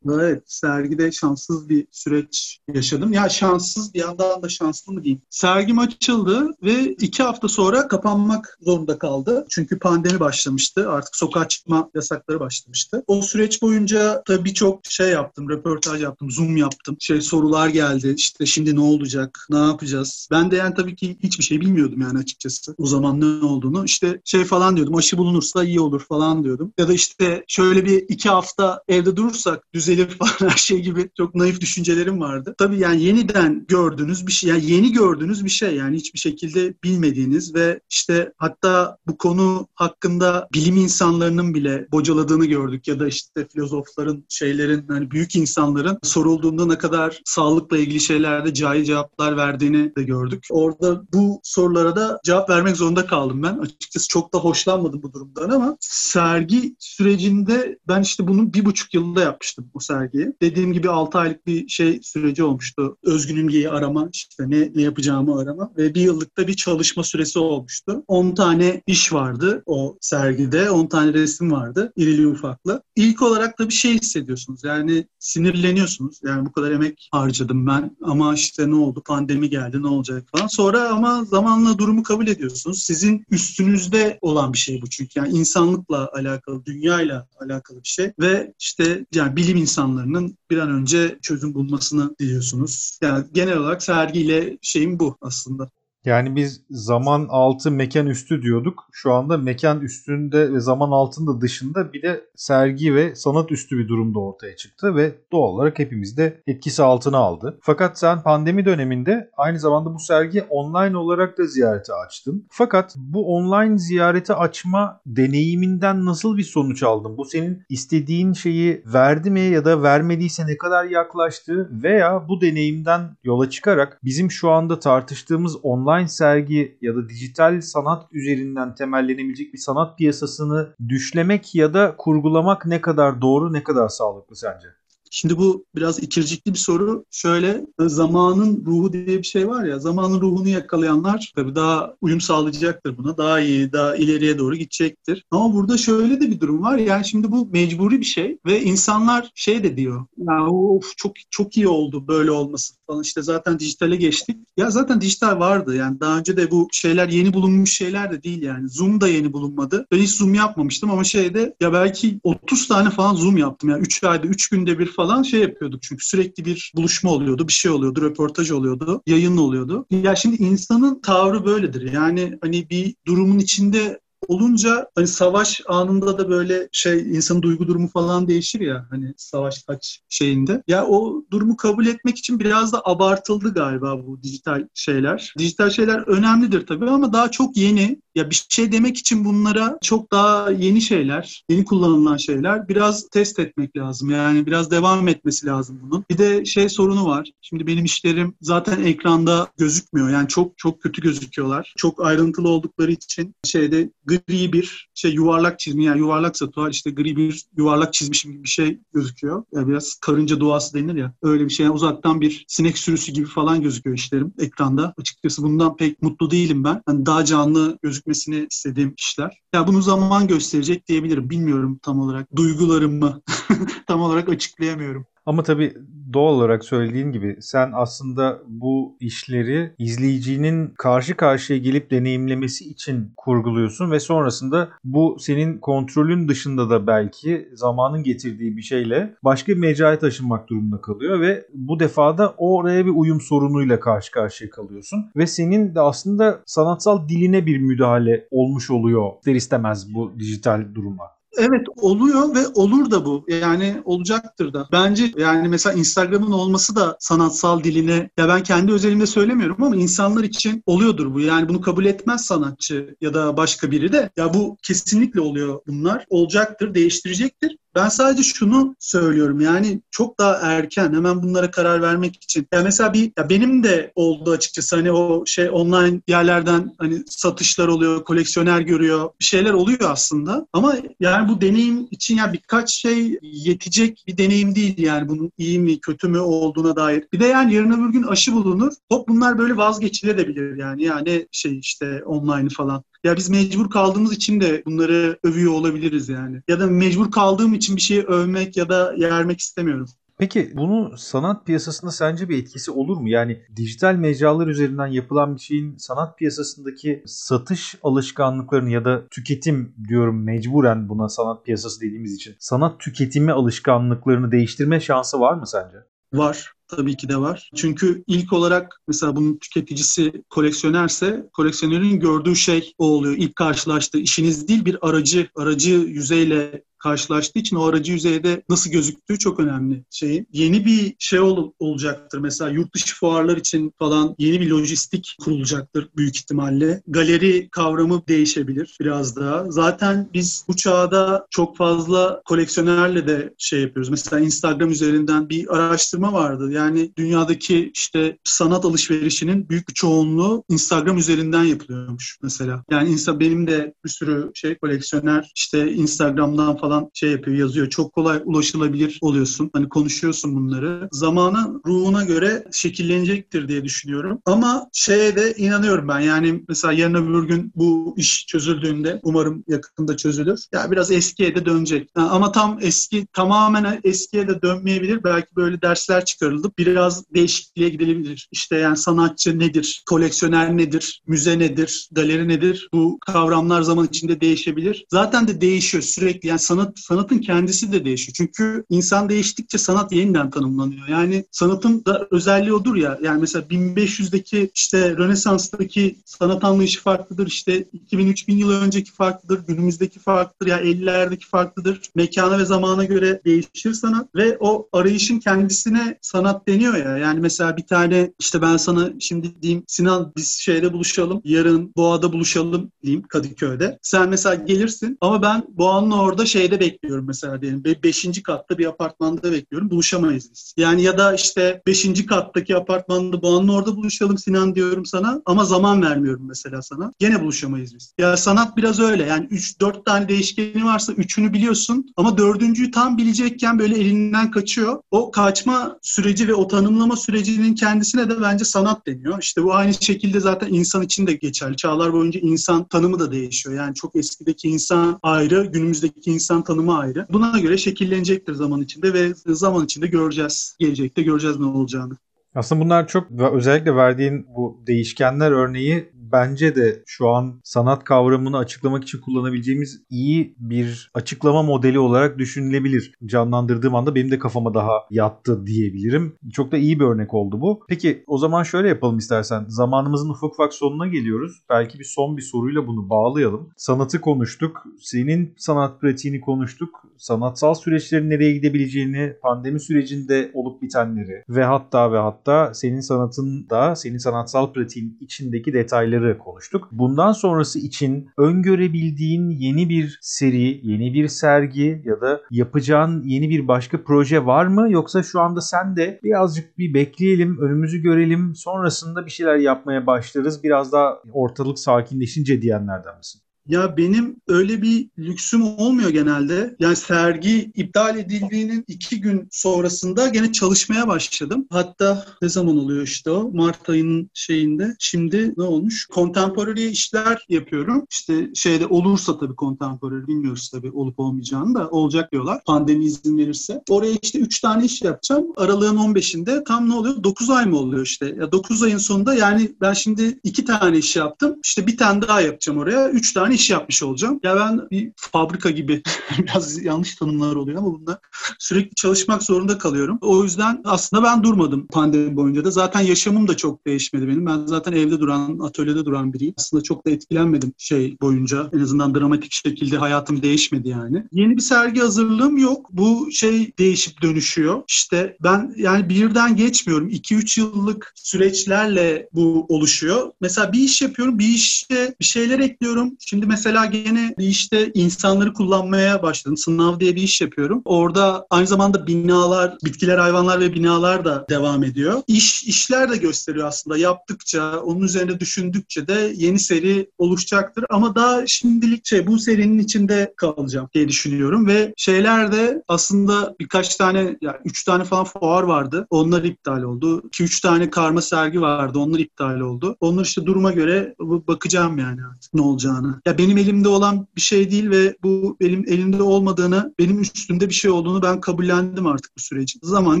Evet, 0.08 0.42
sergide 0.46 1.12
şanssız 1.12 1.68
bir 1.68 1.86
süreç 1.90 2.58
yaşadım. 2.74 3.12
Ya 3.12 3.28
şanssız 3.28 3.94
bir 3.94 4.00
yandan 4.00 4.42
da 4.42 4.48
şanslı 4.48 4.92
mı 4.92 5.04
diyeyim. 5.04 5.22
Sergim 5.30 5.78
açıldı 5.78 6.50
ve 6.62 6.84
iki 6.84 7.22
hafta 7.22 7.48
sonra 7.48 7.88
kapanmak 7.88 8.58
zorunda 8.62 8.98
kaldı. 8.98 9.46
Çünkü 9.50 9.78
pandemi 9.78 10.20
başlamıştı. 10.20 10.90
Artık 10.90 11.16
sokağa 11.16 11.48
çıkma 11.48 11.90
yasakları 11.94 12.40
başlamıştı. 12.40 13.04
O 13.06 13.22
süreç 13.22 13.62
boyunca 13.62 14.22
tabii 14.26 14.44
birçok 14.44 14.80
şey 14.84 15.08
yaptım. 15.10 15.48
Röportaj 15.48 16.02
yaptım, 16.02 16.30
zoom 16.30 16.56
yaptım. 16.56 16.96
Şey 17.00 17.20
sorular 17.20 17.68
geldi. 17.68 18.14
İşte 18.16 18.46
şimdi 18.46 18.76
ne 18.76 18.80
olacak? 18.80 19.46
Ne 19.50 19.58
yapacağız? 19.58 20.28
Ben 20.30 20.50
de 20.50 20.56
yani 20.56 20.74
tabii 20.74 20.96
ki 20.96 21.18
hiçbir 21.22 21.44
şey 21.44 21.60
bilmiyordum 21.60 22.00
yani 22.00 22.18
açıkçası. 22.18 22.74
O 22.78 22.86
zaman 22.86 23.20
ne 23.20 23.46
olduğunu. 23.46 23.84
İşte 23.84 24.20
şey 24.24 24.44
falan 24.44 24.76
diyordum. 24.76 24.96
Aşı 24.96 25.18
bulunursa 25.18 25.64
iyi 25.64 25.80
olur 25.80 26.04
falan 26.08 26.44
diyordum. 26.44 26.72
Ya 26.78 26.88
da 26.88 26.92
işte 26.92 27.44
şöyle 27.48 27.84
bir 27.84 28.04
iki 28.08 28.28
hafta 28.28 28.82
evde 28.88 29.16
durursak 29.16 29.74
düzen 29.74 29.89
düzelir 29.90 30.08
falan 30.08 30.50
her 30.50 30.56
şey 30.56 30.80
gibi 30.80 31.10
çok 31.16 31.34
naif 31.34 31.60
düşüncelerim 31.60 32.20
vardı. 32.20 32.54
Tabii 32.58 32.78
yani 32.78 33.02
yeniden 33.02 33.64
gördüğünüz 33.68 34.26
bir 34.26 34.32
şey, 34.32 34.50
yani 34.50 34.70
yeni 34.70 34.92
gördüğünüz 34.92 35.44
bir 35.44 35.50
şey 35.50 35.74
yani 35.76 35.96
hiçbir 35.96 36.18
şekilde 36.18 36.74
bilmediğiniz 36.84 37.54
ve 37.54 37.80
işte 37.90 38.32
hatta 38.36 38.96
bu 39.06 39.18
konu 39.18 39.68
hakkında 39.74 40.48
bilim 40.54 40.76
insanlarının 40.76 41.54
bile 41.54 41.86
bocaladığını 41.92 42.46
gördük 42.46 42.88
ya 42.88 43.00
da 43.00 43.08
işte 43.08 43.48
filozofların, 43.52 44.24
şeylerin 44.28 44.88
hani 44.88 45.10
büyük 45.10 45.36
insanların 45.36 45.98
sorulduğunda 46.02 46.66
ne 46.66 46.78
kadar 46.78 47.20
sağlıkla 47.24 47.78
ilgili 47.78 48.00
şeylerde 48.00 48.54
cahil 48.54 48.84
cevaplar 48.84 49.36
verdiğini 49.36 49.96
de 49.96 50.02
gördük. 50.02 50.46
Orada 50.50 51.02
bu 51.12 51.40
sorulara 51.42 51.96
da 51.96 52.20
cevap 52.24 52.50
vermek 52.50 52.76
zorunda 52.76 53.06
kaldım 53.06 53.42
ben. 53.42 53.58
Açıkçası 53.58 54.08
çok 54.08 54.34
da 54.34 54.38
hoşlanmadım 54.38 55.02
bu 55.02 55.12
durumdan 55.12 55.50
ama 55.50 55.76
sergi 55.80 56.76
sürecinde 56.78 57.78
ben 57.88 58.02
işte 58.02 58.28
bunu 58.28 58.54
bir 58.54 58.64
buçuk 58.64 58.94
yılda 58.94 59.20
yapmıştım 59.20 59.70
bu. 59.80 60.32
Dediğim 60.42 60.72
gibi 60.72 60.90
6 60.90 61.18
aylık 61.18 61.46
bir 61.46 61.68
şey 61.68 62.00
süreci 62.02 62.44
olmuştu. 62.44 62.96
Özgün 63.04 63.36
imgeyi 63.36 63.70
arama, 63.70 64.08
işte 64.12 64.50
ne, 64.50 64.70
ne 64.74 64.82
yapacağımı 64.82 65.38
arama 65.38 65.72
ve 65.76 65.94
bir 65.94 66.00
yıllıkta 66.00 66.48
bir 66.48 66.54
çalışma 66.54 67.04
süresi 67.04 67.38
olmuştu. 67.38 68.04
10 68.08 68.34
tane 68.34 68.82
iş 68.86 69.12
vardı 69.12 69.62
o 69.66 69.96
sergide, 70.00 70.70
10 70.70 70.86
tane 70.86 71.12
resim 71.12 71.52
vardı, 71.52 71.92
irili 71.96 72.26
ufaklı. 72.26 72.82
İlk 72.96 73.22
olarak 73.22 73.58
da 73.58 73.68
bir 73.68 73.74
şey 73.74 73.94
hissediyorsunuz. 73.94 74.64
Yani 74.64 75.06
sinirleniyorsunuz. 75.18 76.20
Yani 76.24 76.46
bu 76.46 76.52
kadar 76.52 76.70
emek 76.70 77.08
harcadım 77.12 77.66
ben 77.66 77.96
ama 78.02 78.34
işte 78.34 78.70
ne 78.70 78.74
oldu? 78.74 79.02
Pandemi 79.06 79.50
geldi, 79.50 79.82
ne 79.82 79.86
olacak 79.86 80.28
falan. 80.34 80.46
Sonra 80.46 80.88
ama 80.88 81.24
zamanla 81.24 81.78
durumu 81.78 82.02
kabul 82.02 82.26
ediyorsunuz. 82.26 82.82
Sizin 82.82 83.24
üstünüzde 83.30 84.18
olan 84.20 84.52
bir 84.52 84.58
şey 84.58 84.82
bu 84.82 84.90
çünkü. 84.90 85.18
Yani 85.18 85.28
insanlıkla 85.28 86.10
alakalı, 86.12 86.64
dünyayla 86.64 87.28
alakalı 87.40 87.82
bir 87.82 87.88
şey 87.88 88.12
ve 88.20 88.52
işte 88.60 89.06
yani 89.14 89.36
bilim 89.36 89.56
insanlarının 89.70 90.38
bir 90.50 90.58
an 90.58 90.70
önce 90.70 91.18
çözüm 91.22 91.54
bulmasını 91.54 92.18
diliyorsunuz. 92.18 92.98
Yani 93.02 93.26
genel 93.32 93.56
olarak 93.58 93.82
sergiyle 93.82 94.58
şeyim 94.62 94.98
bu 94.98 95.16
aslında. 95.20 95.70
Yani 96.04 96.36
biz 96.36 96.62
zaman 96.70 97.26
altı 97.30 97.70
mekan 97.70 98.06
üstü 98.06 98.42
diyorduk. 98.42 98.88
Şu 98.92 99.12
anda 99.12 99.36
mekan 99.36 99.80
üstünde 99.80 100.52
ve 100.52 100.60
zaman 100.60 100.90
altında 100.90 101.40
dışında 101.40 101.92
bir 101.92 102.02
de 102.02 102.24
sergi 102.36 102.94
ve 102.94 103.14
sanat 103.14 103.52
üstü 103.52 103.78
bir 103.78 103.88
durumda 103.88 104.18
ortaya 104.18 104.56
çıktı 104.56 104.96
ve 104.96 105.14
doğal 105.32 105.48
olarak 105.48 105.78
hepimiz 105.78 106.16
de 106.16 106.42
etkisi 106.46 106.82
altına 106.82 107.18
aldı. 107.18 107.58
Fakat 107.62 107.98
sen 107.98 108.22
pandemi 108.22 108.64
döneminde 108.64 109.30
aynı 109.36 109.58
zamanda 109.58 109.94
bu 109.94 109.98
sergi 109.98 110.42
online 110.42 110.96
olarak 110.96 111.38
da 111.38 111.46
ziyarete 111.46 111.92
açtın. 111.92 112.46
Fakat 112.50 112.94
bu 112.96 113.36
online 113.36 113.78
ziyareti 113.78 114.34
açma 114.34 115.00
deneyiminden 115.06 116.06
nasıl 116.06 116.36
bir 116.36 116.42
sonuç 116.42 116.82
aldın? 116.82 117.16
Bu 117.16 117.24
senin 117.24 117.62
istediğin 117.68 118.32
şeyi 118.32 118.82
verdi 118.86 119.30
mi 119.30 119.40
ya 119.40 119.64
da 119.64 119.82
vermediyse 119.82 120.46
ne 120.46 120.56
kadar 120.56 120.84
yaklaştı 120.84 121.68
veya 121.82 122.28
bu 122.28 122.40
deneyimden 122.40 123.16
yola 123.24 123.50
çıkarak 123.50 124.00
bizim 124.04 124.30
şu 124.30 124.50
anda 124.50 124.78
tartıştığımız 124.78 125.56
online 125.62 125.89
online 125.90 126.08
sergi 126.08 126.78
ya 126.80 126.94
da 126.96 127.08
dijital 127.08 127.60
sanat 127.60 128.06
üzerinden 128.12 128.74
temellenebilecek 128.74 129.52
bir 129.52 129.58
sanat 129.58 129.98
piyasasını 129.98 130.74
düşlemek 130.88 131.54
ya 131.54 131.74
da 131.74 131.94
kurgulamak 131.98 132.66
ne 132.66 132.80
kadar 132.80 133.20
doğru 133.22 133.52
ne 133.52 133.62
kadar 133.62 133.88
sağlıklı 133.88 134.36
sence? 134.36 134.79
Şimdi 135.10 135.38
bu 135.38 135.64
biraz 135.74 135.98
ikircikli 135.98 136.52
bir 136.52 136.58
soru. 136.58 137.04
Şöyle 137.10 137.66
zamanın 137.80 138.66
ruhu 138.66 138.92
diye 138.92 139.06
bir 139.06 139.22
şey 139.22 139.48
var 139.48 139.64
ya. 139.64 139.78
Zamanın 139.78 140.20
ruhunu 140.20 140.48
yakalayanlar 140.48 141.32
tabii 141.36 141.54
daha 141.54 141.94
uyum 142.00 142.20
sağlayacaktır 142.20 142.96
buna. 142.98 143.16
Daha 143.16 143.40
iyi, 143.40 143.72
daha 143.72 143.96
ileriye 143.96 144.38
doğru 144.38 144.56
gidecektir. 144.56 145.24
Ama 145.30 145.54
burada 145.54 145.78
şöyle 145.78 146.20
de 146.20 146.30
bir 146.30 146.40
durum 146.40 146.62
var. 146.62 146.78
Yani 146.78 147.04
şimdi 147.04 147.32
bu 147.32 147.48
mecburi 147.52 148.00
bir 148.00 148.04
şey 148.04 148.38
ve 148.46 148.62
insanlar 148.62 149.30
şey 149.34 149.62
de 149.64 149.76
diyor. 149.76 150.06
Ya 150.18 150.46
of 150.46 150.96
çok 150.96 151.12
çok 151.30 151.56
iyi 151.56 151.68
oldu 151.68 152.08
böyle 152.08 152.30
olması 152.30 152.74
falan. 152.86 153.02
İşte 153.02 153.22
zaten 153.22 153.58
dijitale 153.58 153.96
geçtik. 153.96 154.36
Ya 154.56 154.70
zaten 154.70 155.00
dijital 155.00 155.38
vardı. 155.38 155.76
Yani 155.76 156.00
daha 156.00 156.18
önce 156.18 156.36
de 156.36 156.50
bu 156.50 156.68
şeyler 156.72 157.08
yeni 157.08 157.32
bulunmuş 157.32 157.76
şeyler 157.76 158.12
de 158.12 158.22
değil 158.22 158.42
yani. 158.42 158.68
Zoom 158.68 159.00
da 159.00 159.08
yeni 159.08 159.32
bulunmadı. 159.32 159.86
Ben 159.92 159.98
hiç 159.98 160.10
Zoom 160.10 160.34
yapmamıştım 160.34 160.90
ama 160.90 161.04
şeyde 161.04 161.56
ya 161.60 161.72
belki 161.72 162.20
30 162.22 162.68
tane 162.68 162.90
falan 162.90 163.14
Zoom 163.14 163.36
yaptım. 163.36 163.70
Yani 163.70 163.82
3 163.82 164.04
ayda 164.04 164.26
3 164.26 164.48
günde 164.48 164.78
bir 164.78 164.86
falan 165.00 165.22
şey 165.22 165.40
yapıyorduk 165.40 165.82
çünkü 165.82 166.06
sürekli 166.06 166.44
bir 166.44 166.72
buluşma 166.76 167.10
oluyordu, 167.10 167.48
bir 167.48 167.52
şey 167.52 167.70
oluyordu, 167.70 168.02
röportaj 168.02 168.50
oluyordu, 168.50 169.02
yayın 169.06 169.36
oluyordu. 169.36 169.86
Ya 169.90 170.16
şimdi 170.16 170.36
insanın 170.36 171.00
tavrı 171.00 171.44
böyledir. 171.44 171.92
Yani 171.92 172.38
hani 172.42 172.70
bir 172.70 172.94
durumun 173.06 173.38
içinde 173.38 174.00
olunca 174.28 174.88
hani 174.94 175.06
savaş 175.06 175.60
anında 175.68 176.18
da 176.18 176.28
böyle 176.28 176.68
şey 176.72 177.00
insanın 177.16 177.42
duygu 177.42 177.66
durumu 177.66 177.88
falan 177.88 178.28
değişir 178.28 178.60
ya 178.60 178.86
hani 178.90 179.14
savaş 179.16 179.62
kaç 179.62 180.00
şeyinde. 180.08 180.62
Ya 180.68 180.86
o 180.86 181.24
durumu 181.30 181.56
kabul 181.56 181.86
etmek 181.86 182.18
için 182.18 182.40
biraz 182.40 182.72
da 182.72 182.82
abartıldı 182.84 183.54
galiba 183.54 184.06
bu 184.06 184.22
dijital 184.22 184.66
şeyler. 184.74 185.34
Dijital 185.38 185.70
şeyler 185.70 185.98
önemlidir 185.98 186.66
tabii 186.66 186.90
ama 186.90 187.12
daha 187.12 187.30
çok 187.30 187.56
yeni. 187.56 188.00
Ya 188.14 188.30
bir 188.30 188.46
şey 188.48 188.72
demek 188.72 188.98
için 188.98 189.24
bunlara 189.24 189.78
çok 189.82 190.12
daha 190.12 190.50
yeni 190.50 190.80
şeyler, 190.80 191.44
yeni 191.50 191.64
kullanılan 191.64 192.16
şeyler 192.16 192.68
biraz 192.68 193.08
test 193.08 193.38
etmek 193.38 193.76
lazım. 193.76 194.10
Yani 194.10 194.46
biraz 194.46 194.70
devam 194.70 195.08
etmesi 195.08 195.46
lazım 195.46 195.80
bunun. 195.82 196.04
Bir 196.10 196.18
de 196.18 196.44
şey 196.44 196.68
sorunu 196.68 197.06
var. 197.06 197.30
Şimdi 197.40 197.66
benim 197.66 197.84
işlerim 197.84 198.34
zaten 198.40 198.82
ekranda 198.82 199.48
gözükmüyor. 199.58 200.10
Yani 200.10 200.28
çok 200.28 200.58
çok 200.58 200.82
kötü 200.82 201.02
gözüküyorlar. 201.02 201.74
Çok 201.76 202.04
ayrıntılı 202.06 202.48
oldukları 202.48 202.92
için 202.92 203.34
şeyde 203.44 203.90
gri 204.16 204.52
bir 204.52 204.90
şey 204.94 205.12
yuvarlak 205.12 205.58
çizim 205.58 205.80
yani 205.80 205.98
yuvarlaksa 205.98 206.50
tuval 206.50 206.70
işte 206.70 206.90
gri 206.90 207.16
bir 207.16 207.44
yuvarlak 207.56 207.92
çizmişim 207.92 208.32
gibi 208.32 208.44
bir 208.44 208.48
şey 208.48 208.80
gözüküyor. 208.92 209.44
Yani 209.52 209.68
biraz 209.68 209.94
karınca 209.94 210.40
doğası 210.40 210.74
denir 210.74 210.94
ya. 210.94 211.14
Öyle 211.22 211.44
bir 211.44 211.50
şey. 211.50 211.64
Yani 211.66 211.74
uzaktan 211.74 212.20
bir 212.20 212.44
sinek 212.48 212.78
sürüsü 212.78 213.12
gibi 213.12 213.26
falan 213.26 213.62
gözüküyor 213.62 213.96
işlerim 213.96 214.32
ekranda. 214.38 214.94
Açıkçası 214.98 215.42
bundan 215.42 215.76
pek 215.76 216.02
mutlu 216.02 216.30
değilim 216.30 216.64
ben. 216.64 216.82
Yani 216.88 217.06
daha 217.06 217.24
canlı 217.24 217.78
gözükmesini 217.82 218.46
istediğim 218.50 218.94
işler. 218.98 219.40
Ya 219.54 219.66
bunu 219.66 219.82
zaman 219.82 220.26
gösterecek 220.26 220.88
diyebilirim. 220.88 221.30
Bilmiyorum 221.30 221.78
tam 221.82 222.00
olarak 222.00 222.36
duygularımı 222.36 223.22
tam 223.86 224.00
olarak 224.00 224.28
açıklayamıyorum. 224.28 225.06
Ama 225.26 225.42
tabii 225.42 225.74
doğal 226.12 226.34
olarak 226.34 226.64
söylediğin 226.64 227.12
gibi 227.12 227.36
sen 227.40 227.70
aslında 227.74 228.38
bu 228.46 228.96
işleri 229.00 229.74
izleyicinin 229.78 230.74
karşı 230.78 231.16
karşıya 231.16 231.58
gelip 231.58 231.90
deneyimlemesi 231.90 232.70
için 232.70 233.12
kurguluyorsun 233.16 233.90
ve 233.90 234.00
sonrasında 234.00 234.68
bu 234.84 235.16
senin 235.20 235.58
kontrolün 235.58 236.28
dışında 236.28 236.70
da 236.70 236.86
belki 236.86 237.48
zamanın 237.54 238.02
getirdiği 238.02 238.56
bir 238.56 238.62
şeyle 238.62 239.14
başka 239.24 239.52
bir 239.52 239.58
mecraya 239.58 239.98
taşınmak 239.98 240.48
durumunda 240.48 240.80
kalıyor 240.80 241.20
ve 241.20 241.46
bu 241.54 241.80
defada 241.80 242.34
oraya 242.38 242.86
bir 242.86 242.92
uyum 242.94 243.20
sorunuyla 243.20 243.80
karşı 243.80 244.10
karşıya 244.10 244.50
kalıyorsun 244.50 245.10
ve 245.16 245.26
senin 245.26 245.74
de 245.74 245.80
aslında 245.80 246.40
sanatsal 246.46 247.08
diline 247.08 247.46
bir 247.46 247.58
müdahale 247.58 248.28
olmuş 248.30 248.70
oluyor 248.70 249.10
ister 249.18 249.34
istemez 249.34 249.94
bu 249.94 250.12
dijital 250.18 250.74
duruma. 250.74 251.19
Evet 251.40 251.66
oluyor 251.76 252.34
ve 252.34 252.48
olur 252.54 252.90
da 252.90 253.04
bu. 253.04 253.24
Yani 253.28 253.82
olacaktır 253.84 254.52
da. 254.52 254.68
Bence 254.72 255.12
yani 255.18 255.48
mesela 255.48 255.78
Instagram'ın 255.78 256.32
olması 256.32 256.76
da 256.76 256.96
sanatsal 257.00 257.64
diline 257.64 258.10
ya 258.16 258.28
ben 258.28 258.42
kendi 258.42 258.72
özelimde 258.72 259.06
söylemiyorum 259.06 259.62
ama 259.62 259.76
insanlar 259.76 260.24
için 260.24 260.62
oluyordur 260.66 261.14
bu. 261.14 261.20
Yani 261.20 261.48
bunu 261.48 261.60
kabul 261.60 261.84
etmez 261.84 262.24
sanatçı 262.24 262.96
ya 263.00 263.14
da 263.14 263.36
başka 263.36 263.70
biri 263.70 263.92
de. 263.92 264.10
Ya 264.16 264.34
bu 264.34 264.56
kesinlikle 264.62 265.20
oluyor 265.20 265.60
bunlar. 265.66 266.04
Olacaktır, 266.10 266.74
değiştirecektir. 266.74 267.56
Ben 267.74 267.88
sadece 267.88 268.22
şunu 268.22 268.76
söylüyorum 268.78 269.40
yani 269.40 269.80
çok 269.90 270.18
daha 270.18 270.36
erken 270.36 270.94
hemen 270.94 271.22
bunlara 271.22 271.50
karar 271.50 271.82
vermek 271.82 272.16
için. 272.16 272.46
Ya 272.52 272.62
mesela 272.62 272.92
bir 272.92 273.12
ya 273.18 273.30
benim 273.30 273.62
de 273.62 273.92
oldu 273.94 274.30
açıkçası 274.30 274.76
hani 274.76 274.92
o 274.92 275.26
şey 275.26 275.50
online 275.50 276.00
yerlerden 276.08 276.74
hani 276.78 277.02
satışlar 277.06 277.68
oluyor, 277.68 278.04
koleksiyoner 278.04 278.60
görüyor. 278.60 279.10
Bir 279.20 279.24
şeyler 279.24 279.52
oluyor 279.52 279.80
aslında. 279.80 280.46
Ama 280.52 280.76
yani 281.00 281.28
bu 281.28 281.40
deneyim 281.40 281.88
için 281.90 282.16
ya 282.16 282.32
birkaç 282.32 282.70
şey 282.70 283.18
yetecek 283.22 284.04
bir 284.06 284.18
deneyim 284.18 284.54
değil 284.54 284.78
yani 284.78 285.08
bunun 285.08 285.32
iyi 285.38 285.58
mi 285.58 285.80
kötü 285.80 286.08
mü 286.08 286.18
olduğuna 286.18 286.76
dair. 286.76 287.04
Bir 287.12 287.20
de 287.20 287.26
yani 287.26 287.54
yarın 287.54 287.72
öbür 287.72 287.92
gün 287.92 288.02
aşı 288.02 288.32
bulunur. 288.32 288.72
Hop 288.92 289.08
bunlar 289.08 289.38
böyle 289.38 289.56
vazgeçilebilir 289.56 290.56
yani. 290.56 290.82
Yani 290.84 291.28
şey 291.32 291.58
işte 291.58 292.02
online 292.04 292.48
falan. 292.48 292.84
Ya 293.04 293.16
biz 293.16 293.30
mecbur 293.30 293.70
kaldığımız 293.70 294.12
için 294.12 294.40
de 294.40 294.62
bunları 294.66 295.18
övüyor 295.22 295.52
olabiliriz 295.52 296.08
yani. 296.08 296.42
Ya 296.48 296.60
da 296.60 296.66
mecbur 296.66 297.10
kaldığım 297.10 297.54
için 297.54 297.76
bir 297.76 297.80
şeyi 297.80 298.02
övmek 298.02 298.56
ya 298.56 298.68
da 298.68 298.94
yermek 298.96 299.40
istemiyorum. 299.40 299.86
Peki 300.20 300.52
bunu 300.54 300.98
sanat 300.98 301.46
piyasasında 301.46 301.90
sence 301.90 302.28
bir 302.28 302.38
etkisi 302.38 302.70
olur 302.70 302.96
mu? 302.96 303.08
Yani 303.08 303.42
dijital 303.56 303.94
mecralar 303.94 304.46
üzerinden 304.46 304.86
yapılan 304.86 305.34
bir 305.36 305.40
şeyin 305.40 305.76
sanat 305.76 306.18
piyasasındaki 306.18 307.02
satış 307.06 307.74
alışkanlıklarını 307.82 308.70
ya 308.70 308.84
da 308.84 309.08
tüketim 309.10 309.74
diyorum 309.88 310.24
mecburen 310.24 310.88
buna 310.88 311.08
sanat 311.08 311.44
piyasası 311.44 311.80
dediğimiz 311.80 312.14
için 312.14 312.36
sanat 312.38 312.80
tüketimi 312.80 313.32
alışkanlıklarını 313.32 314.32
değiştirme 314.32 314.80
şansı 314.80 315.20
var 315.20 315.34
mı 315.34 315.46
sence? 315.46 315.76
Var. 316.12 316.52
Tabii 316.76 316.96
ki 316.96 317.08
de 317.08 317.16
var. 317.16 317.50
Çünkü 317.54 318.04
ilk 318.06 318.32
olarak 318.32 318.80
mesela 318.88 319.16
bunun 319.16 319.36
tüketicisi 319.36 320.22
koleksiyonerse 320.30 321.28
koleksiyonerin 321.32 322.00
gördüğü 322.00 322.36
şey 322.36 322.74
o 322.78 322.86
oluyor. 322.86 323.14
İlk 323.18 323.36
karşılaştığı 323.36 323.98
işiniz 323.98 324.48
değil 324.48 324.64
bir 324.64 324.88
aracı, 324.88 325.28
aracı 325.36 325.70
yüzeyle 325.70 326.62
karşılaştığı 326.80 327.38
için 327.38 327.56
o 327.56 327.64
aracı 327.64 327.92
yüzeyde 327.92 328.42
nasıl 328.48 328.70
gözüktüğü 328.70 329.18
çok 329.18 329.40
önemli 329.40 329.84
şey. 329.90 330.24
Yeni 330.32 330.64
bir 330.64 330.94
şey 330.98 331.20
ol, 331.20 331.52
olacaktır. 331.58 332.18
Mesela 332.18 332.50
yurt 332.50 332.74
dışı 332.74 332.96
fuarlar 332.96 333.36
için 333.36 333.72
falan 333.78 334.14
yeni 334.18 334.40
bir 334.40 334.50
lojistik 334.50 335.16
kurulacaktır 335.24 335.88
büyük 335.96 336.16
ihtimalle. 336.16 336.82
Galeri 336.86 337.48
kavramı 337.48 338.02
değişebilir 338.08 338.76
biraz 338.80 339.16
daha. 339.16 339.50
Zaten 339.50 340.08
biz 340.14 340.44
bu 340.48 340.56
çağda 340.56 341.26
çok 341.30 341.56
fazla 341.56 342.22
koleksiyonerle 342.24 343.06
de 343.06 343.34
şey 343.38 343.60
yapıyoruz. 343.60 343.90
Mesela 343.90 344.20
Instagram 344.20 344.70
üzerinden 344.70 345.28
bir 345.28 345.56
araştırma 345.56 346.12
vardı. 346.12 346.52
Yani 346.52 346.59
dünyadaki 346.96 347.70
işte 347.74 348.18
sanat 348.24 348.64
alışverişinin 348.64 349.48
büyük 349.48 349.68
bir 349.68 349.74
çoğunluğu 349.74 350.44
Instagram 350.48 350.98
üzerinden 350.98 351.44
yapılıyormuş 351.44 352.18
mesela. 352.22 352.64
Yani 352.70 352.90
insan 352.90 353.20
benim 353.20 353.46
de 353.46 353.74
bir 353.84 353.90
sürü 353.90 354.30
şey 354.34 354.58
koleksiyoner 354.58 355.32
işte 355.36 355.72
Instagram'dan 355.72 356.56
falan 356.56 356.90
şey 356.94 357.10
yapıyor, 357.10 357.36
yazıyor. 357.36 357.70
Çok 357.70 357.92
kolay 357.92 358.22
ulaşılabilir 358.24 358.98
oluyorsun. 359.00 359.50
Hani 359.52 359.68
konuşuyorsun 359.68 360.36
bunları. 360.36 360.88
Zamanın 360.92 361.62
ruhuna 361.66 362.04
göre 362.04 362.44
şekillenecektir 362.52 363.48
diye 363.48 363.64
düşünüyorum. 363.64 364.18
Ama 364.26 364.68
şeye 364.72 365.16
de 365.16 365.34
inanıyorum 365.34 365.88
ben. 365.88 366.00
Yani 366.00 366.44
mesela 366.48 366.72
yarın 366.72 366.94
öbür 366.94 367.28
gün 367.28 367.52
bu 367.54 367.94
iş 367.96 368.26
çözüldüğünde 368.26 369.00
umarım 369.02 369.44
yakında 369.48 369.96
çözülür. 369.96 370.46
Ya 370.52 370.60
yani 370.60 370.70
biraz 370.70 370.90
eskiye 370.90 371.34
de 371.34 371.46
dönecek. 371.46 371.90
Yani 371.96 372.08
ama 372.08 372.32
tam 372.32 372.58
eski 372.60 373.06
tamamen 373.12 373.80
eskiye 373.84 374.28
de 374.28 374.42
dönmeyebilir. 374.42 375.04
Belki 375.04 375.36
böyle 375.36 375.62
dersler 375.62 376.04
çıkarıldı. 376.04 376.49
Biraz 376.58 377.04
değişikliğe 377.14 377.68
gidilebilir. 377.68 378.28
İşte 378.32 378.56
yani 378.56 378.76
sanatçı 378.76 379.38
nedir? 379.38 379.82
Koleksiyoner 379.88 380.56
nedir? 380.56 381.02
Müze 381.06 381.38
nedir? 381.38 381.88
Galeri 381.92 382.28
nedir? 382.28 382.68
Bu 382.72 382.98
kavramlar 383.06 383.62
zaman 383.62 383.86
içinde 383.86 384.20
değişebilir. 384.20 384.86
Zaten 384.90 385.28
de 385.28 385.40
değişiyor 385.40 385.82
sürekli. 385.82 386.28
Yani 386.28 386.38
sanat 386.38 386.78
sanatın 386.78 387.18
kendisi 387.18 387.72
de 387.72 387.84
değişiyor. 387.84 388.14
Çünkü 388.16 388.64
insan 388.68 389.08
değiştikçe 389.08 389.58
sanat 389.58 389.92
yeniden 389.92 390.30
tanımlanıyor. 390.30 390.88
Yani 390.88 391.24
sanatın 391.30 391.84
da 391.84 392.08
özelliği 392.10 392.52
odur 392.52 392.76
ya. 392.76 392.98
Yani 393.02 393.20
mesela 393.20 393.44
1500'deki 393.50 394.50
işte 394.54 394.96
Rönesans'taki 394.96 395.96
sanat 396.04 396.44
anlayışı 396.44 396.82
farklıdır. 396.82 397.26
İşte 397.26 397.64
2000-3000 397.92 398.32
yıl 398.32 398.50
önceki 398.50 398.92
farklıdır. 398.92 399.46
Günümüzdeki 399.46 399.98
farklıdır. 399.98 400.50
Ya 400.50 400.56
yani 400.56 400.70
50'lerdeki 400.70 401.26
farklıdır. 401.26 401.80
Mekana 401.94 402.38
ve 402.38 402.44
zamana 402.44 402.84
göre 402.84 403.20
değişir 403.24 403.72
sanat 403.72 404.14
ve 404.14 404.36
o 404.40 404.68
arayışın 404.72 405.18
kendisine 405.18 405.98
sanat 406.00 406.29
deniyor 406.48 406.76
ya. 406.76 406.98
Yani 406.98 407.20
mesela 407.20 407.56
bir 407.56 407.66
tane 407.66 408.12
işte 408.18 408.42
ben 408.42 408.56
sana 408.56 408.90
şimdi 409.00 409.42
diyeyim 409.42 409.64
Sinan 409.66 410.12
biz 410.16 410.30
şeyde 410.30 410.72
buluşalım. 410.72 411.20
Yarın 411.24 411.72
Boğa'da 411.76 412.12
buluşalım 412.12 412.72
diyeyim 412.82 413.02
Kadıköy'de. 413.02 413.78
Sen 413.82 414.08
mesela 414.08 414.34
gelirsin 414.34 414.98
ama 415.00 415.22
ben 415.22 415.44
Boğa'nın 415.48 415.90
orada 415.90 416.26
şey 416.26 416.40
şeyde 416.40 416.60
bekliyorum 416.60 417.06
mesela 417.06 417.42
diyelim. 417.42 417.64
Be 417.64 417.82
beşinci 417.82 418.22
katta 418.22 418.58
bir 418.58 418.66
apartmanda 418.66 419.32
bekliyorum. 419.32 419.70
Buluşamayız 419.70 420.30
biz. 420.30 420.54
Yani 420.56 420.82
ya 420.82 420.98
da 420.98 421.14
işte 421.14 421.62
beşinci 421.66 422.06
kattaki 422.06 422.56
apartmanda 422.56 423.22
Boğan'ın 423.22 423.48
orada 423.48 423.76
buluşalım 423.76 424.18
Sinan 424.18 424.54
diyorum 424.54 424.86
sana 424.86 425.22
ama 425.26 425.44
zaman 425.44 425.82
vermiyorum 425.82 426.24
mesela 426.28 426.62
sana. 426.62 426.92
Gene 426.98 427.22
buluşamayız 427.22 427.74
biz. 427.74 427.94
Ya 427.98 428.16
sanat 428.16 428.56
biraz 428.56 428.80
öyle. 428.80 429.06
Yani 429.06 429.26
3-4 429.26 429.84
tane 429.84 430.08
değişkeni 430.08 430.64
varsa 430.64 430.92
üçünü 430.92 431.32
biliyorsun 431.32 431.92
ama 431.96 432.18
dördüncüyü 432.18 432.70
tam 432.70 432.98
bilecekken 432.98 433.58
böyle 433.58 433.78
elinden 433.78 434.30
kaçıyor. 434.30 434.82
O 434.90 435.10
kaçma 435.10 435.78
süreci 435.82 436.19
ve 436.28 436.34
o 436.34 436.48
tanımlama 436.48 436.96
sürecinin 436.96 437.54
kendisine 437.54 438.10
de 438.10 438.22
bence 438.22 438.44
sanat 438.44 438.86
deniyor. 438.86 439.22
İşte 439.22 439.42
bu 439.44 439.54
aynı 439.54 439.74
şekilde 439.74 440.20
zaten 440.20 440.48
insan 440.52 440.82
için 440.82 441.06
de 441.06 441.12
geçerli. 441.12 441.56
Çağlar 441.56 441.92
boyunca 441.92 442.20
insan 442.20 442.64
tanımı 442.64 442.98
da 442.98 443.12
değişiyor. 443.12 443.56
Yani 443.56 443.74
çok 443.74 443.96
eskideki 443.96 444.48
insan 444.48 444.98
ayrı, 445.02 445.44
günümüzdeki 445.52 446.10
insan 446.10 446.44
tanımı 446.44 446.78
ayrı. 446.78 447.06
Buna 447.12 447.38
göre 447.38 447.58
şekillenecektir 447.58 448.34
zaman 448.34 448.60
içinde 448.60 448.94
ve 448.94 449.12
zaman 449.26 449.64
içinde 449.64 449.86
göreceğiz. 449.86 450.56
Gelecekte 450.58 451.02
göreceğiz 451.02 451.38
ne 451.38 451.46
olacağını. 451.46 451.96
Aslında 452.34 452.64
bunlar 452.64 452.88
çok 452.88 453.10
özellikle 453.32 453.76
verdiğin 453.76 454.26
bu 454.36 454.62
değişkenler 454.66 455.30
örneği 455.30 455.92
bence 456.12 456.56
de 456.56 456.82
şu 456.86 457.08
an 457.08 457.40
sanat 457.44 457.84
kavramını 457.84 458.38
açıklamak 458.38 458.82
için 458.82 459.00
kullanabileceğimiz 459.00 459.82
iyi 459.90 460.34
bir 460.38 460.90
açıklama 460.94 461.42
modeli 461.42 461.78
olarak 461.78 462.18
düşünülebilir. 462.18 462.92
Canlandırdığım 463.06 463.74
anda 463.74 463.94
benim 463.94 464.10
de 464.10 464.18
kafama 464.18 464.54
daha 464.54 464.72
yattı 464.90 465.46
diyebilirim. 465.46 466.16
Çok 466.32 466.52
da 466.52 466.56
iyi 466.56 466.80
bir 466.80 466.84
örnek 466.84 467.14
oldu 467.14 467.40
bu. 467.40 467.60
Peki 467.68 468.04
o 468.06 468.18
zaman 468.18 468.42
şöyle 468.42 468.68
yapalım 468.68 468.98
istersen. 468.98 469.44
Zamanımızın 469.48 470.10
ufak 470.10 470.32
ufak 470.32 470.54
sonuna 470.54 470.86
geliyoruz. 470.86 471.42
Belki 471.50 471.78
bir 471.78 471.84
son 471.84 472.16
bir 472.16 472.22
soruyla 472.22 472.66
bunu 472.66 472.90
bağlayalım. 472.90 473.50
Sanatı 473.56 474.00
konuştuk. 474.00 474.64
Senin 474.82 475.34
sanat 475.38 475.80
pratiğini 475.80 476.20
konuştuk. 476.20 476.82
Sanatsal 476.98 477.54
süreçlerin 477.54 478.10
nereye 478.10 478.32
gidebileceğini, 478.32 479.12
pandemi 479.22 479.60
sürecinde 479.60 480.30
olup 480.34 480.62
bitenleri 480.62 481.24
ve 481.28 481.44
hatta 481.44 481.92
ve 481.92 481.98
hatta 481.98 482.54
senin 482.54 482.80
sanatın 482.80 483.50
da, 483.50 483.76
senin 483.76 483.98
sanatsal 483.98 484.52
pratiğin 484.52 484.98
içindeki 485.00 485.52
detayları 485.52 485.99
detayları 486.00 486.18
konuştuk. 486.18 486.68
Bundan 486.72 487.12
sonrası 487.12 487.58
için 487.58 488.10
öngörebildiğin 488.18 489.30
yeni 489.30 489.68
bir 489.68 489.98
seri, 490.02 490.60
yeni 490.62 490.94
bir 490.94 491.08
sergi 491.08 491.82
ya 491.84 492.00
da 492.00 492.20
yapacağın 492.30 493.02
yeni 493.04 493.30
bir 493.30 493.48
başka 493.48 493.84
proje 493.84 494.26
var 494.26 494.46
mı? 494.46 494.66
Yoksa 494.70 495.02
şu 495.02 495.20
anda 495.20 495.40
sen 495.40 495.76
de 495.76 496.00
birazcık 496.02 496.58
bir 496.58 496.74
bekleyelim, 496.74 497.38
önümüzü 497.40 497.82
görelim, 497.82 498.34
sonrasında 498.34 499.06
bir 499.06 499.10
şeyler 499.10 499.36
yapmaya 499.36 499.86
başlarız. 499.86 500.44
Biraz 500.44 500.72
daha 500.72 500.98
ortalık 501.12 501.58
sakinleşince 501.58 502.42
diyenlerden 502.42 502.96
misin? 502.96 503.20
Ya 503.50 503.76
benim 503.76 504.16
öyle 504.28 504.62
bir 504.62 504.88
lüksüm 504.98 505.42
olmuyor 505.42 505.90
genelde. 505.90 506.56
Yani 506.58 506.76
sergi 506.76 507.52
iptal 507.54 507.98
edildiğinin 507.98 508.64
iki 508.68 509.00
gün 509.00 509.28
sonrasında 509.30 510.08
gene 510.08 510.32
çalışmaya 510.32 510.88
başladım. 510.88 511.46
Hatta 511.50 512.06
ne 512.22 512.28
zaman 512.28 512.58
oluyor 512.58 512.82
işte 512.82 513.10
o? 513.10 513.30
Mart 513.32 513.68
ayının 513.68 514.10
şeyinde. 514.14 514.76
Şimdi 514.78 515.34
ne 515.36 515.42
olmuş? 515.42 515.86
Contemporary 515.94 516.70
işler 516.70 517.26
yapıyorum. 517.28 517.86
İşte 517.90 518.30
şeyde 518.34 518.66
olursa 518.66 519.18
tabii 519.18 519.36
contemporary 519.38 520.06
bilmiyoruz 520.06 520.50
tabii 520.50 520.70
olup 520.70 521.00
olmayacağını 521.00 521.54
da 521.54 521.68
olacak 521.70 522.12
diyorlar. 522.12 522.40
Pandemi 522.46 522.84
izin 522.84 523.18
verirse. 523.18 523.62
Oraya 523.68 523.94
işte 524.02 524.18
3 524.18 524.40
tane 524.40 524.64
iş 524.64 524.82
yapacağım. 524.82 525.26
Aralığın 525.36 525.76
15'inde 525.76 526.44
tam 526.44 526.68
ne 526.68 526.74
oluyor? 526.74 527.04
9 527.04 527.30
ay 527.30 527.46
mı 527.46 527.58
oluyor 527.58 527.86
işte? 527.86 528.16
Ya 528.20 528.32
9 528.32 528.62
ayın 528.62 528.78
sonunda 528.78 529.14
yani 529.14 529.52
ben 529.60 529.72
şimdi 529.72 530.20
2 530.22 530.44
tane 530.44 530.78
iş 530.78 530.96
yaptım. 530.96 531.36
İşte 531.44 531.66
bir 531.66 531.76
tane 531.76 532.02
daha 532.02 532.20
yapacağım 532.20 532.58
oraya. 532.58 532.90
3 532.90 533.12
tane 533.12 533.39
iş 533.40 533.50
yapmış 533.50 533.82
olacağım. 533.82 534.20
Ya 534.22 534.36
ben 534.36 534.70
bir 534.70 534.92
fabrika 534.96 535.50
gibi 535.50 535.82
biraz 536.18 536.64
yanlış 536.64 536.94
tanımlar 536.94 537.36
oluyor 537.36 537.58
ama 537.58 537.72
bunda 537.72 538.00
sürekli 538.38 538.74
çalışmak 538.74 539.22
zorunda 539.22 539.58
kalıyorum. 539.58 539.98
O 540.00 540.24
yüzden 540.24 540.60
aslında 540.64 541.02
ben 541.02 541.22
durmadım 541.22 541.66
pandemi 541.66 542.16
boyunca 542.16 542.44
da. 542.44 542.50
Zaten 542.50 542.80
yaşamım 542.80 543.28
da 543.28 543.36
çok 543.36 543.66
değişmedi 543.66 544.08
benim. 544.08 544.26
Ben 544.26 544.46
zaten 544.46 544.72
evde 544.72 545.00
duran, 545.00 545.38
atölyede 545.38 545.84
duran 545.84 546.12
biriyim. 546.12 546.34
Aslında 546.38 546.62
çok 546.62 546.86
da 546.86 546.90
etkilenmedim 546.90 547.52
şey 547.58 547.96
boyunca. 548.00 548.50
En 548.52 548.58
azından 548.58 548.94
dramatik 548.94 549.32
şekilde 549.32 549.76
hayatım 549.76 550.22
değişmedi 550.22 550.68
yani. 550.68 551.04
Yeni 551.12 551.36
bir 551.36 551.42
sergi 551.42 551.80
hazırlığım 551.80 552.38
yok. 552.38 552.68
Bu 552.72 553.08
şey 553.12 553.52
değişip 553.58 554.02
dönüşüyor. 554.02 554.62
İşte 554.68 555.16
ben 555.24 555.54
yani 555.56 555.88
birden 555.88 556.36
geçmiyorum. 556.36 556.88
2-3 556.88 557.40
yıllık 557.40 557.92
süreçlerle 557.96 559.08
bu 559.12 559.46
oluşuyor. 559.48 560.12
Mesela 560.20 560.52
bir 560.52 560.60
iş 560.60 560.82
yapıyorum, 560.82 561.18
bir 561.18 561.28
işte 561.28 561.94
bir 562.00 562.04
şeyler 562.04 562.38
ekliyorum. 562.38 562.96
Şimdi 563.00 563.19
mesela 563.26 563.66
gene 563.66 564.14
işte 564.18 564.70
insanları 564.74 565.32
kullanmaya 565.32 566.02
başladım. 566.02 566.36
Sınav 566.36 566.80
diye 566.80 566.96
bir 566.96 567.02
iş 567.02 567.20
yapıyorum. 567.20 567.62
Orada 567.64 568.26
aynı 568.30 568.46
zamanda 568.46 568.86
binalar, 568.86 569.56
bitkiler, 569.64 569.98
hayvanlar 569.98 570.40
ve 570.40 570.54
binalar 570.54 571.04
da 571.04 571.26
devam 571.30 571.64
ediyor. 571.64 572.02
İş 572.06 572.44
işler 572.44 572.90
de 572.90 572.96
gösteriyor 572.96 573.48
aslında. 573.48 573.78
Yaptıkça, 573.78 574.60
onun 574.60 574.80
üzerine 574.80 575.20
düşündükçe 575.20 575.88
de 575.88 576.12
yeni 576.16 576.38
seri 576.38 576.90
oluşacaktır. 576.98 577.64
Ama 577.70 577.94
daha 577.94 578.26
şimdilik 578.26 578.86
şey 578.86 579.06
bu 579.06 579.18
serinin 579.18 579.58
içinde 579.58 580.14
kalacağım 580.16 580.68
diye 580.74 580.88
düşünüyorum 580.88 581.46
ve 581.46 581.74
şeyler 581.76 582.32
de 582.32 582.62
aslında 582.68 583.34
birkaç 583.40 583.76
tane 583.76 584.16
yani 584.20 584.36
üç 584.44 584.64
tane 584.64 584.84
falan 584.84 585.04
fuar 585.04 585.42
vardı. 585.42 585.86
Onlar 585.90 586.24
iptal 586.24 586.62
oldu. 586.62 587.02
2 587.06 587.24
üç 587.24 587.40
tane 587.40 587.70
karma 587.70 588.02
sergi 588.02 588.40
vardı. 588.40 588.78
Onlar 588.78 588.98
iptal 588.98 589.40
oldu. 589.40 589.76
Onlar 589.80 590.04
işte 590.04 590.26
duruma 590.26 590.52
göre 590.52 590.94
bakacağım 591.00 591.78
yani 591.78 592.00
artık 592.14 592.34
ne 592.34 592.42
olacağını. 592.42 593.00
Ya 593.10 593.18
benim 593.18 593.38
elimde 593.38 593.68
olan 593.68 594.06
bir 594.16 594.20
şey 594.20 594.50
değil 594.50 594.70
ve 594.70 594.96
bu 595.02 595.36
benim 595.40 595.64
elimde 595.68 596.02
olmadığını, 596.02 596.74
benim 596.78 597.00
üstümde 597.00 597.48
bir 597.48 597.54
şey 597.54 597.70
olduğunu 597.70 598.02
ben 598.02 598.20
kabullendim 598.20 598.86
artık 598.86 599.10
bu 599.16 599.20
süreci. 599.20 599.58
Zaman 599.62 600.00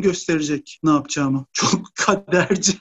gösterecek 0.00 0.78
ne 0.84 0.90
yapacağımı. 0.90 1.46
Çok 1.52 1.80
kaderci, 1.94 2.72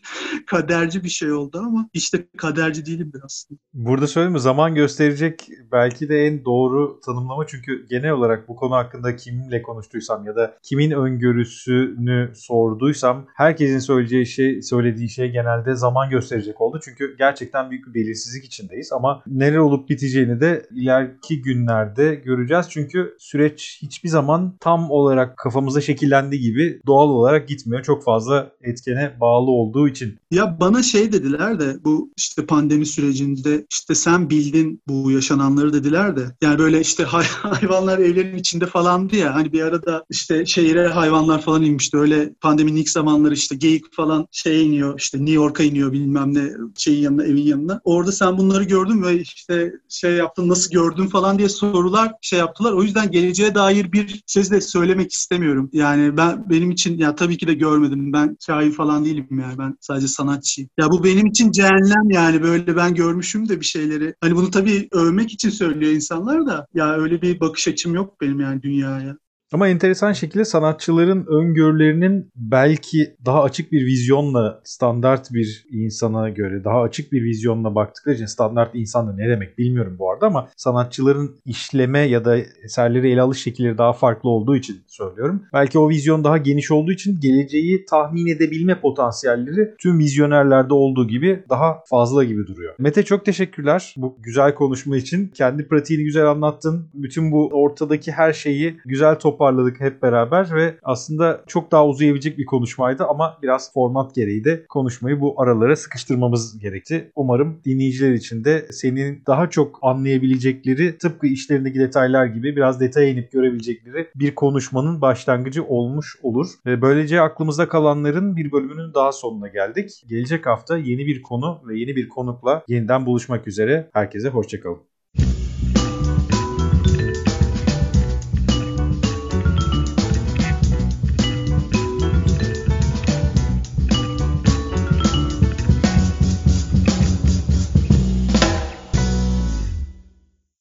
kaderci 0.45 1.03
bir 1.03 1.09
şey 1.09 1.31
oldu 1.31 1.63
ama 1.67 1.89
işte 1.93 2.27
kaderci 2.37 2.85
değilim 2.85 3.11
biraz. 3.15 3.47
Burada 3.73 4.07
söyleyeyim 4.07 4.33
mi? 4.33 4.39
Zaman 4.39 4.75
gösterecek 4.75 5.47
belki 5.71 6.09
de 6.09 6.25
en 6.27 6.45
doğru 6.45 6.99
tanımlama 7.05 7.47
çünkü 7.47 7.87
genel 7.89 8.11
olarak 8.11 8.47
bu 8.47 8.55
konu 8.55 8.75
hakkında 8.75 9.15
kimle 9.15 9.61
konuştuysam 9.61 10.25
ya 10.25 10.35
da 10.35 10.57
kimin 10.63 10.91
öngörüsünü 10.91 12.31
sorduysam 12.35 13.25
herkesin 13.35 13.79
söyleyeceği 13.79 14.25
şey, 14.25 14.61
söylediği 14.61 15.09
şey 15.09 15.31
genelde 15.31 15.75
zaman 15.75 16.09
gösterecek 16.09 16.61
oldu. 16.61 16.79
Çünkü 16.83 17.15
gerçekten 17.17 17.71
büyük 17.71 17.87
bir 17.87 17.93
belirsizlik 17.93 18.45
içindeyiz 18.45 18.91
ama 18.91 19.23
neler 19.27 19.57
olup 19.57 19.89
biteceğini 20.19 20.41
de 20.41 20.65
ileriki 20.75 21.41
günlerde 21.41 22.15
göreceğiz. 22.15 22.65
Çünkü 22.69 23.15
süreç 23.19 23.79
hiçbir 23.82 24.10
zaman 24.10 24.58
tam 24.60 24.91
olarak 24.91 25.38
kafamıza 25.38 25.82
şekillendiği 25.82 26.41
gibi 26.41 26.82
doğal 26.88 27.10
olarak 27.10 27.47
gitmiyor. 27.47 27.84
Çok 27.84 28.03
fazla 28.03 28.51
etkene 28.62 29.19
bağlı 29.21 29.51
olduğu 29.51 29.88
için. 29.88 30.18
Ya 30.31 30.59
bana 30.59 30.83
şey 30.83 31.11
dediler 31.11 31.59
de 31.59 31.83
bu 31.83 32.11
işte 32.17 32.45
pandemi 32.45 32.85
sürecinde 32.85 33.65
işte 33.71 33.95
sen 33.95 34.29
bildin 34.29 34.81
bu 34.87 35.11
yaşananları 35.11 35.73
dediler 35.73 36.17
de 36.17 36.35
yani 36.41 36.59
böyle 36.59 36.81
işte 36.81 37.03
hayvanlar 37.41 37.99
evlerin 37.99 38.37
içinde 38.37 38.65
falandı 38.65 39.15
ya 39.15 39.35
hani 39.35 39.53
bir 39.53 39.61
arada 39.61 40.05
işte 40.09 40.45
şehire 40.45 40.87
hayvanlar 40.87 41.41
falan 41.41 41.63
inmişti 41.63 41.97
öyle 41.97 42.33
pandeminin 42.41 42.75
ilk 42.75 42.89
zamanları 42.89 43.33
işte 43.33 43.55
geyik 43.55 43.93
falan 43.93 44.27
şey 44.31 44.67
iniyor 44.67 44.99
işte 44.99 45.17
New 45.17 45.33
York'a 45.33 45.63
iniyor 45.63 45.91
bilmem 45.91 46.33
ne 46.33 46.51
şeyin 46.77 47.01
yanına 47.01 47.23
evin 47.23 47.43
yanına. 47.43 47.81
Orada 47.83 48.11
sen 48.11 48.37
bunları 48.37 48.63
gördün 48.63 49.03
ve 49.03 49.21
işte 49.21 49.73
şey 49.89 50.11
yaptın 50.11 50.49
nasıl 50.49 50.71
gördün 50.71 51.07
falan 51.07 51.37
diye 51.39 51.49
sorular 51.49 52.11
şey 52.21 52.39
yaptılar. 52.39 52.73
O 52.73 52.83
yüzden 52.83 53.11
geleceğe 53.11 53.55
dair 53.55 53.91
bir 53.91 54.23
söz 54.25 54.51
de 54.51 54.61
söylemek 54.61 55.11
istemiyorum. 55.11 55.69
Yani 55.73 56.17
ben 56.17 56.49
benim 56.49 56.71
için 56.71 56.97
ya 56.97 57.15
tabii 57.15 57.37
ki 57.37 57.47
de 57.47 57.53
görmedim. 57.53 58.13
Ben 58.13 58.37
şair 58.45 58.71
falan 58.71 59.05
değilim 59.05 59.27
yani. 59.31 59.57
Ben 59.57 59.77
sadece 59.81 60.07
sanatçıyım. 60.19 60.69
Ya 60.79 60.91
bu 60.91 61.03
benim 61.03 61.25
için 61.25 61.51
cehennem 61.51 62.10
yani 62.10 62.43
böyle 62.43 62.75
ben 62.75 62.95
görmüşüm 62.95 63.49
de 63.49 63.60
bir 63.60 63.65
şeyleri. 63.65 64.15
Hani 64.21 64.36
bunu 64.36 64.51
tabii 64.51 64.88
övmek 64.91 65.32
için 65.32 65.49
söylüyor 65.49 65.91
insanlar 65.93 66.47
da 66.47 66.67
ya 66.73 66.93
öyle 66.93 67.21
bir 67.21 67.39
bakış 67.39 67.67
açım 67.67 67.95
yok 67.95 68.21
benim 68.21 68.39
yani 68.39 68.62
dünyaya. 68.62 69.17
Ama 69.53 69.67
enteresan 69.67 70.13
şekilde 70.13 70.45
sanatçıların 70.45 71.25
öngörülerinin 71.25 72.31
belki 72.35 73.15
daha 73.25 73.43
açık 73.43 73.71
bir 73.71 73.85
vizyonla 73.85 74.62
standart 74.63 75.33
bir 75.33 75.65
insana 75.71 76.29
göre 76.29 76.63
daha 76.63 76.81
açık 76.81 77.12
bir 77.12 77.23
vizyonla 77.23 77.75
baktıkları 77.75 78.15
için 78.15 78.25
standart 78.25 78.75
insan 78.75 79.07
da 79.07 79.13
ne 79.13 79.29
demek 79.29 79.57
bilmiyorum 79.57 79.95
bu 79.99 80.12
arada 80.12 80.27
ama 80.27 80.49
sanatçıların 80.57 81.35
işleme 81.45 81.99
ya 81.99 82.25
da 82.25 82.38
eserleri 82.38 83.12
ele 83.12 83.21
alış 83.21 83.41
şekilleri 83.43 83.77
daha 83.77 83.93
farklı 83.93 84.29
olduğu 84.29 84.55
için 84.55 84.81
söylüyorum. 84.88 85.43
Belki 85.53 85.79
o 85.79 85.89
vizyon 85.89 86.23
daha 86.23 86.38
geniş 86.38 86.71
olduğu 86.71 86.91
için 86.91 87.19
geleceği 87.19 87.85
tahmin 87.85 88.27
edebilme 88.27 88.79
potansiyelleri 88.81 89.75
tüm 89.79 89.99
vizyonerlerde 89.99 90.73
olduğu 90.73 91.07
gibi 91.07 91.43
daha 91.49 91.83
fazla 91.85 92.23
gibi 92.23 92.47
duruyor. 92.47 92.75
Mete 92.79 93.03
çok 93.03 93.25
teşekkürler 93.25 93.93
bu 93.97 94.17
güzel 94.19 94.55
konuşma 94.55 94.97
için. 94.97 95.27
Kendi 95.27 95.67
pratiğini 95.67 96.03
güzel 96.03 96.29
anlattın. 96.29 96.89
Bütün 96.93 97.31
bu 97.31 97.49
ortadaki 97.53 98.12
her 98.12 98.33
şeyi 98.33 98.77
güzel 98.85 99.15
top 99.15 99.38
toparladık 99.39 99.82
hep 99.82 100.02
beraber 100.02 100.56
ve 100.56 100.75
aslında 100.84 101.43
çok 101.47 101.71
daha 101.71 101.88
uzayabilecek 101.88 102.38
bir 102.38 102.45
konuşmaydı 102.45 103.06
ama 103.06 103.38
biraz 103.43 103.73
format 103.73 104.15
gereği 104.15 104.43
de 104.43 104.65
konuşmayı 104.69 105.21
bu 105.21 105.41
aralara 105.41 105.75
sıkıştırmamız 105.75 106.60
gerekti. 106.60 107.12
Umarım 107.15 107.62
dinleyiciler 107.65 108.13
için 108.13 108.43
de 108.43 108.67
senin 108.71 109.23
daha 109.28 109.49
çok 109.49 109.80
anlayabilecekleri 109.82 110.97
tıpkı 110.97 111.28
işlerindeki 111.28 111.80
detaylar 111.80 112.25
gibi 112.25 112.56
biraz 112.56 112.80
detaya 112.80 113.10
inip 113.10 113.32
görebilecekleri 113.32 114.08
bir 114.15 114.36
konuşmanın 114.36 115.02
başlangıcı 115.02 115.63
olmuş 115.63 116.17
olur. 116.23 116.47
Ve 116.65 116.82
böylece 116.82 117.21
aklımızda 117.21 117.67
kalanların 117.67 118.36
bir 118.36 118.52
bölümünün 118.52 118.93
daha 118.93 119.12
sonuna 119.12 119.47
geldik. 119.47 120.04
Gelecek 120.10 120.45
hafta 120.45 120.78
yeni 120.78 121.06
bir 121.06 121.21
konu 121.21 121.62
ve 121.67 121.80
yeni 121.80 121.95
bir 121.95 122.10
konukla 122.10 122.63
yeniden 122.67 123.06
buluşmak 123.06 123.47
üzere. 123.47 123.89
Herkese 123.93 124.30
hoşçakalın. 124.30 124.98